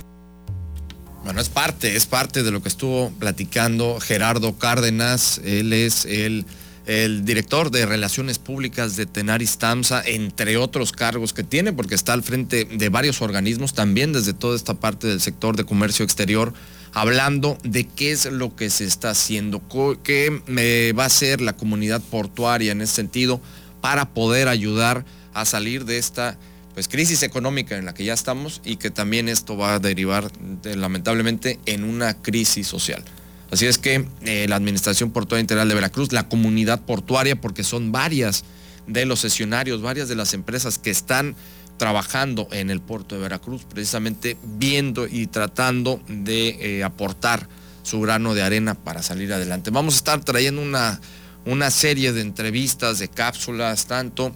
Bueno, 1.24 1.40
es 1.40 1.48
parte, 1.48 1.96
es 1.96 2.06
parte 2.06 2.42
de 2.42 2.50
lo 2.50 2.62
que 2.62 2.68
estuvo 2.68 3.10
platicando 3.18 3.98
Gerardo 4.00 4.58
Cárdenas. 4.58 5.40
Él 5.44 5.72
es 5.72 6.04
el 6.04 6.44
el 6.86 7.24
director 7.24 7.70
de 7.70 7.86
Relaciones 7.86 8.38
Públicas 8.38 8.96
de 8.96 9.06
Tenaris 9.06 9.56
Tamsa, 9.56 10.02
entre 10.04 10.56
otros 10.56 10.92
cargos 10.92 11.32
que 11.32 11.42
tiene, 11.42 11.72
porque 11.72 11.94
está 11.94 12.12
al 12.12 12.22
frente 12.22 12.66
de 12.66 12.88
varios 12.90 13.22
organismos, 13.22 13.72
también 13.72 14.12
desde 14.12 14.34
toda 14.34 14.56
esta 14.56 14.74
parte 14.74 15.06
del 15.06 15.20
sector 15.20 15.56
de 15.56 15.64
comercio 15.64 16.04
exterior, 16.04 16.52
hablando 16.94 17.58
de 17.64 17.84
qué 17.84 18.12
es 18.12 18.26
lo 18.26 18.54
que 18.54 18.70
se 18.70 18.84
está 18.84 19.10
haciendo, 19.10 19.60
qué 20.02 20.92
va 20.96 21.02
a 21.02 21.06
hacer 21.06 21.40
la 21.40 21.54
comunidad 21.54 22.00
portuaria 22.00 22.72
en 22.72 22.80
ese 22.80 22.94
sentido 22.94 23.40
para 23.80 24.10
poder 24.14 24.48
ayudar 24.48 25.04
a 25.34 25.44
salir 25.44 25.84
de 25.84 25.98
esta 25.98 26.38
pues, 26.74 26.88
crisis 26.88 27.22
económica 27.22 27.76
en 27.76 27.84
la 27.84 27.94
que 27.94 28.04
ya 28.04 28.14
estamos 28.14 28.62
y 28.64 28.76
que 28.76 28.90
también 28.90 29.28
esto 29.28 29.56
va 29.56 29.74
a 29.74 29.78
derivar 29.80 30.30
lamentablemente 30.62 31.58
en 31.66 31.84
una 31.84 32.14
crisis 32.22 32.68
social. 32.68 33.04
Así 33.50 33.66
es 33.66 33.78
que 33.78 34.06
eh, 34.22 34.46
la 34.48 34.56
Administración 34.56 35.10
Portuaria 35.10 35.40
Integral 35.40 35.68
de 35.68 35.74
Veracruz, 35.74 36.12
la 36.12 36.28
comunidad 36.28 36.80
portuaria, 36.80 37.40
porque 37.40 37.62
son 37.62 37.92
varias 37.92 38.44
de 38.86 39.04
los 39.04 39.20
sesionarios, 39.20 39.82
varias 39.82 40.08
de 40.08 40.16
las 40.16 40.34
empresas 40.34 40.78
que 40.78 40.90
están 40.90 41.36
trabajando 41.76 42.48
en 42.52 42.70
el 42.70 42.80
puerto 42.80 43.14
de 43.14 43.22
Veracruz, 43.22 43.64
precisamente 43.64 44.36
viendo 44.42 45.06
y 45.06 45.26
tratando 45.26 46.00
de 46.08 46.78
eh, 46.78 46.84
aportar 46.84 47.48
su 47.82 48.00
grano 48.00 48.34
de 48.34 48.42
arena 48.42 48.74
para 48.74 49.02
salir 49.02 49.32
adelante. 49.32 49.70
Vamos 49.70 49.94
a 49.94 49.98
estar 49.98 50.24
trayendo 50.24 50.62
una, 50.62 51.00
una 51.44 51.70
serie 51.70 52.12
de 52.12 52.22
entrevistas, 52.22 52.98
de 52.98 53.08
cápsulas, 53.08 53.86
tanto 53.86 54.34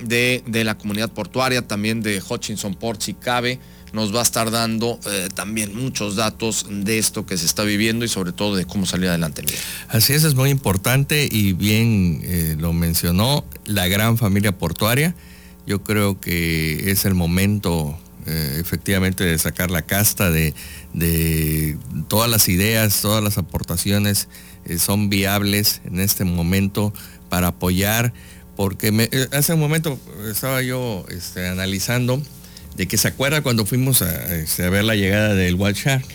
de, 0.00 0.42
de 0.46 0.64
la 0.64 0.76
comunidad 0.76 1.10
portuaria, 1.10 1.66
también 1.66 2.02
de 2.02 2.22
Hutchinson 2.26 2.74
Ports 2.74 3.08
y 3.08 3.14
Cabe, 3.14 3.58
nos 3.92 4.14
va 4.14 4.20
a 4.20 4.22
estar 4.22 4.50
dando 4.50 4.98
eh, 5.06 5.28
también 5.34 5.74
muchos 5.74 6.16
datos 6.16 6.66
de 6.68 6.98
esto 6.98 7.26
que 7.26 7.36
se 7.36 7.46
está 7.46 7.62
viviendo 7.62 8.04
y 8.04 8.08
sobre 8.08 8.32
todo 8.32 8.56
de 8.56 8.64
cómo 8.64 8.86
salir 8.86 9.08
adelante. 9.08 9.42
Así 9.88 10.12
es, 10.12 10.24
es 10.24 10.34
muy 10.34 10.50
importante 10.50 11.28
y 11.30 11.52
bien 11.52 12.20
eh, 12.24 12.56
lo 12.58 12.72
mencionó 12.72 13.44
la 13.64 13.88
gran 13.88 14.18
familia 14.18 14.56
portuaria. 14.56 15.14
Yo 15.68 15.82
creo 15.82 16.18
que 16.18 16.90
es 16.90 17.04
el 17.04 17.14
momento 17.14 17.98
eh, 18.26 18.56
efectivamente 18.58 19.22
de 19.22 19.38
sacar 19.38 19.70
la 19.70 19.82
casta 19.82 20.30
de, 20.30 20.54
de, 20.94 21.76
todas 22.08 22.30
las 22.30 22.48
ideas, 22.48 23.02
todas 23.02 23.22
las 23.22 23.36
aportaciones 23.36 24.28
son 24.78 25.10
viables 25.10 25.82
en 25.84 26.00
este 26.00 26.24
momento 26.24 26.94
para 27.28 27.48
apoyar, 27.48 28.14
porque 28.56 29.28
hace 29.32 29.52
un 29.52 29.60
momento 29.60 29.98
estaba 30.30 30.62
yo 30.62 31.04
este, 31.10 31.46
analizando 31.46 32.22
de 32.78 32.88
que 32.88 32.96
se 32.96 33.08
acuerda 33.08 33.42
cuando 33.42 33.66
fuimos 33.66 34.00
a, 34.00 34.36
este, 34.36 34.70
ver 34.70 34.84
la 34.84 34.94
llegada 34.94 35.34
del 35.34 35.56
Wild 35.56 35.76
Shark. 35.76 36.06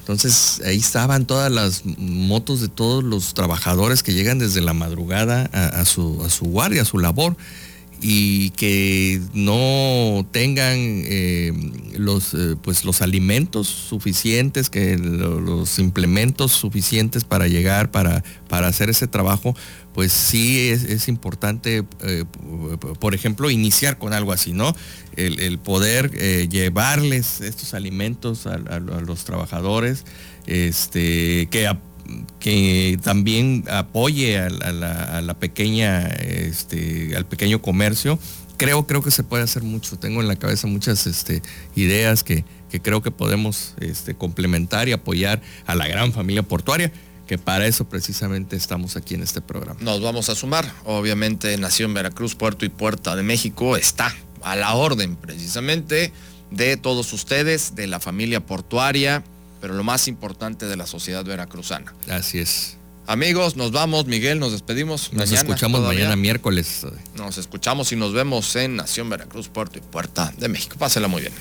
Entonces 0.00 0.60
ahí 0.66 0.76
estaban 0.76 1.24
todas 1.24 1.50
las 1.50 1.86
motos 1.86 2.60
de 2.60 2.68
todos 2.68 3.02
los 3.02 3.32
trabajadores 3.32 4.02
que 4.02 4.12
llegan 4.12 4.38
desde 4.38 4.60
la 4.60 4.74
madrugada 4.74 5.44
a, 5.52 5.86
su, 5.86 6.22
a 6.22 6.28
su 6.28 6.44
guardia, 6.44 6.82
a 6.82 6.84
su 6.84 6.98
labor 6.98 7.38
y 8.02 8.50
que 8.50 9.20
no 9.34 10.26
tengan 10.32 10.76
eh, 10.78 11.52
los, 11.96 12.32
eh, 12.32 12.56
pues 12.62 12.84
los 12.84 13.02
alimentos 13.02 13.68
suficientes, 13.68 14.70
que 14.70 14.96
los 14.96 15.78
implementos 15.78 16.52
suficientes 16.52 17.24
para 17.24 17.46
llegar, 17.46 17.90
para, 17.90 18.24
para 18.48 18.68
hacer 18.68 18.88
ese 18.88 19.06
trabajo, 19.06 19.54
pues 19.92 20.12
sí 20.12 20.70
es, 20.70 21.08
importante, 21.08 21.84
eh, 22.02 22.24
por 23.00 23.14
ejemplo, 23.14 23.50
iniciar 23.50 23.98
con 23.98 24.14
algo 24.14 24.32
así, 24.32 24.52
¿no? 24.52 24.74
El, 25.16 25.58
poder 25.58 26.10
llevarles 26.48 27.40
estos 27.42 27.74
alimentos 27.74 28.46
a, 28.46 28.56
los 28.78 29.24
trabajadores, 29.24 30.04
este, 30.46 31.48
que, 31.50 31.68
que 32.38 32.98
también 33.02 33.64
apoye 33.70 34.38
a, 34.38 34.48
la, 34.48 35.36
pequeña, 35.38 36.06
este, 36.06 37.16
al 37.16 37.26
pequeño 37.26 37.62
comercio. 37.62 38.18
Creo, 38.56 38.86
creo 38.86 39.02
que 39.02 39.10
se 39.10 39.22
puede 39.22 39.42
hacer 39.42 39.62
mucho. 39.62 39.98
Tengo 39.98 40.20
en 40.20 40.28
la 40.28 40.36
cabeza 40.36 40.66
muchas 40.66 41.06
este, 41.06 41.42
ideas 41.76 42.24
que, 42.24 42.44
creo 42.82 43.02
que 43.02 43.10
podemos 43.10 43.74
este, 43.80 44.14
complementar 44.14 44.88
y 44.88 44.92
apoyar 44.92 45.40
a 45.66 45.74
la 45.74 45.86
gran 45.88 46.12
familia 46.12 46.42
portuaria 46.42 46.92
que 47.26 47.38
para 47.38 47.64
eso 47.68 47.88
precisamente 47.88 48.56
estamos 48.56 48.96
aquí 48.96 49.14
en 49.14 49.22
este 49.22 49.40
programa. 49.40 49.78
Nos 49.80 50.00
vamos 50.00 50.28
a 50.28 50.34
sumar. 50.34 50.68
Obviamente 50.84 51.56
Nación 51.58 51.94
Veracruz, 51.94 52.34
Puerto 52.34 52.64
y 52.64 52.70
Puerta 52.70 53.14
de 53.14 53.22
México 53.22 53.76
está 53.76 54.12
a 54.42 54.56
la 54.56 54.74
orden 54.74 55.14
precisamente 55.14 56.12
de 56.50 56.76
todos 56.76 57.12
ustedes, 57.12 57.76
de 57.76 57.86
la 57.86 58.00
familia 58.00 58.44
portuaria, 58.44 59.22
pero 59.60 59.74
lo 59.74 59.84
más 59.84 60.08
importante 60.08 60.66
de 60.66 60.76
la 60.76 60.86
sociedad 60.86 61.24
veracruzana. 61.24 61.94
Así 62.08 62.38
es. 62.38 62.76
Amigos, 63.06 63.56
nos 63.56 63.72
vamos, 63.72 64.06
Miguel, 64.06 64.38
nos 64.38 64.52
despedimos. 64.52 65.12
Nos 65.12 65.32
escuchamos 65.32 65.80
mañana 65.80 66.14
miércoles. 66.16 66.86
Nos 67.16 67.38
escuchamos 67.38 67.90
y 67.92 67.96
nos 67.96 68.12
vemos 68.12 68.54
en 68.56 68.76
Nación 68.76 69.10
Veracruz, 69.10 69.48
Puerto 69.48 69.78
y 69.78 69.82
Puerta 69.82 70.32
de 70.38 70.48
México. 70.48 70.76
Pásela 70.78 71.08
muy 71.08 71.22
bien. 71.22 71.32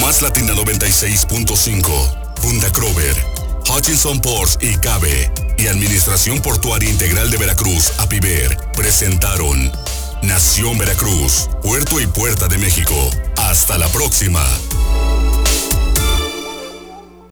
Más 0.00 0.22
Latina 0.22 0.52
96.5, 0.52 2.34
Punta 2.34 2.72
Crover 2.72 3.46
Hutchinson 3.68 4.20
Ports 4.20 4.58
y 4.60 4.76
CABE 4.76 5.30
y 5.58 5.66
Administración 5.66 6.40
Portuaria 6.40 6.88
Integral 6.88 7.30
de 7.30 7.36
Veracruz, 7.36 7.92
APIVER, 7.98 8.56
presentaron 8.74 9.72
Nación 10.22 10.78
Veracruz, 10.78 11.48
Puerto 11.62 12.00
y 12.00 12.06
Puerta 12.06 12.48
de 12.48 12.58
México. 12.58 12.94
Hasta 13.36 13.76
la 13.78 13.88
próxima. 13.88 14.44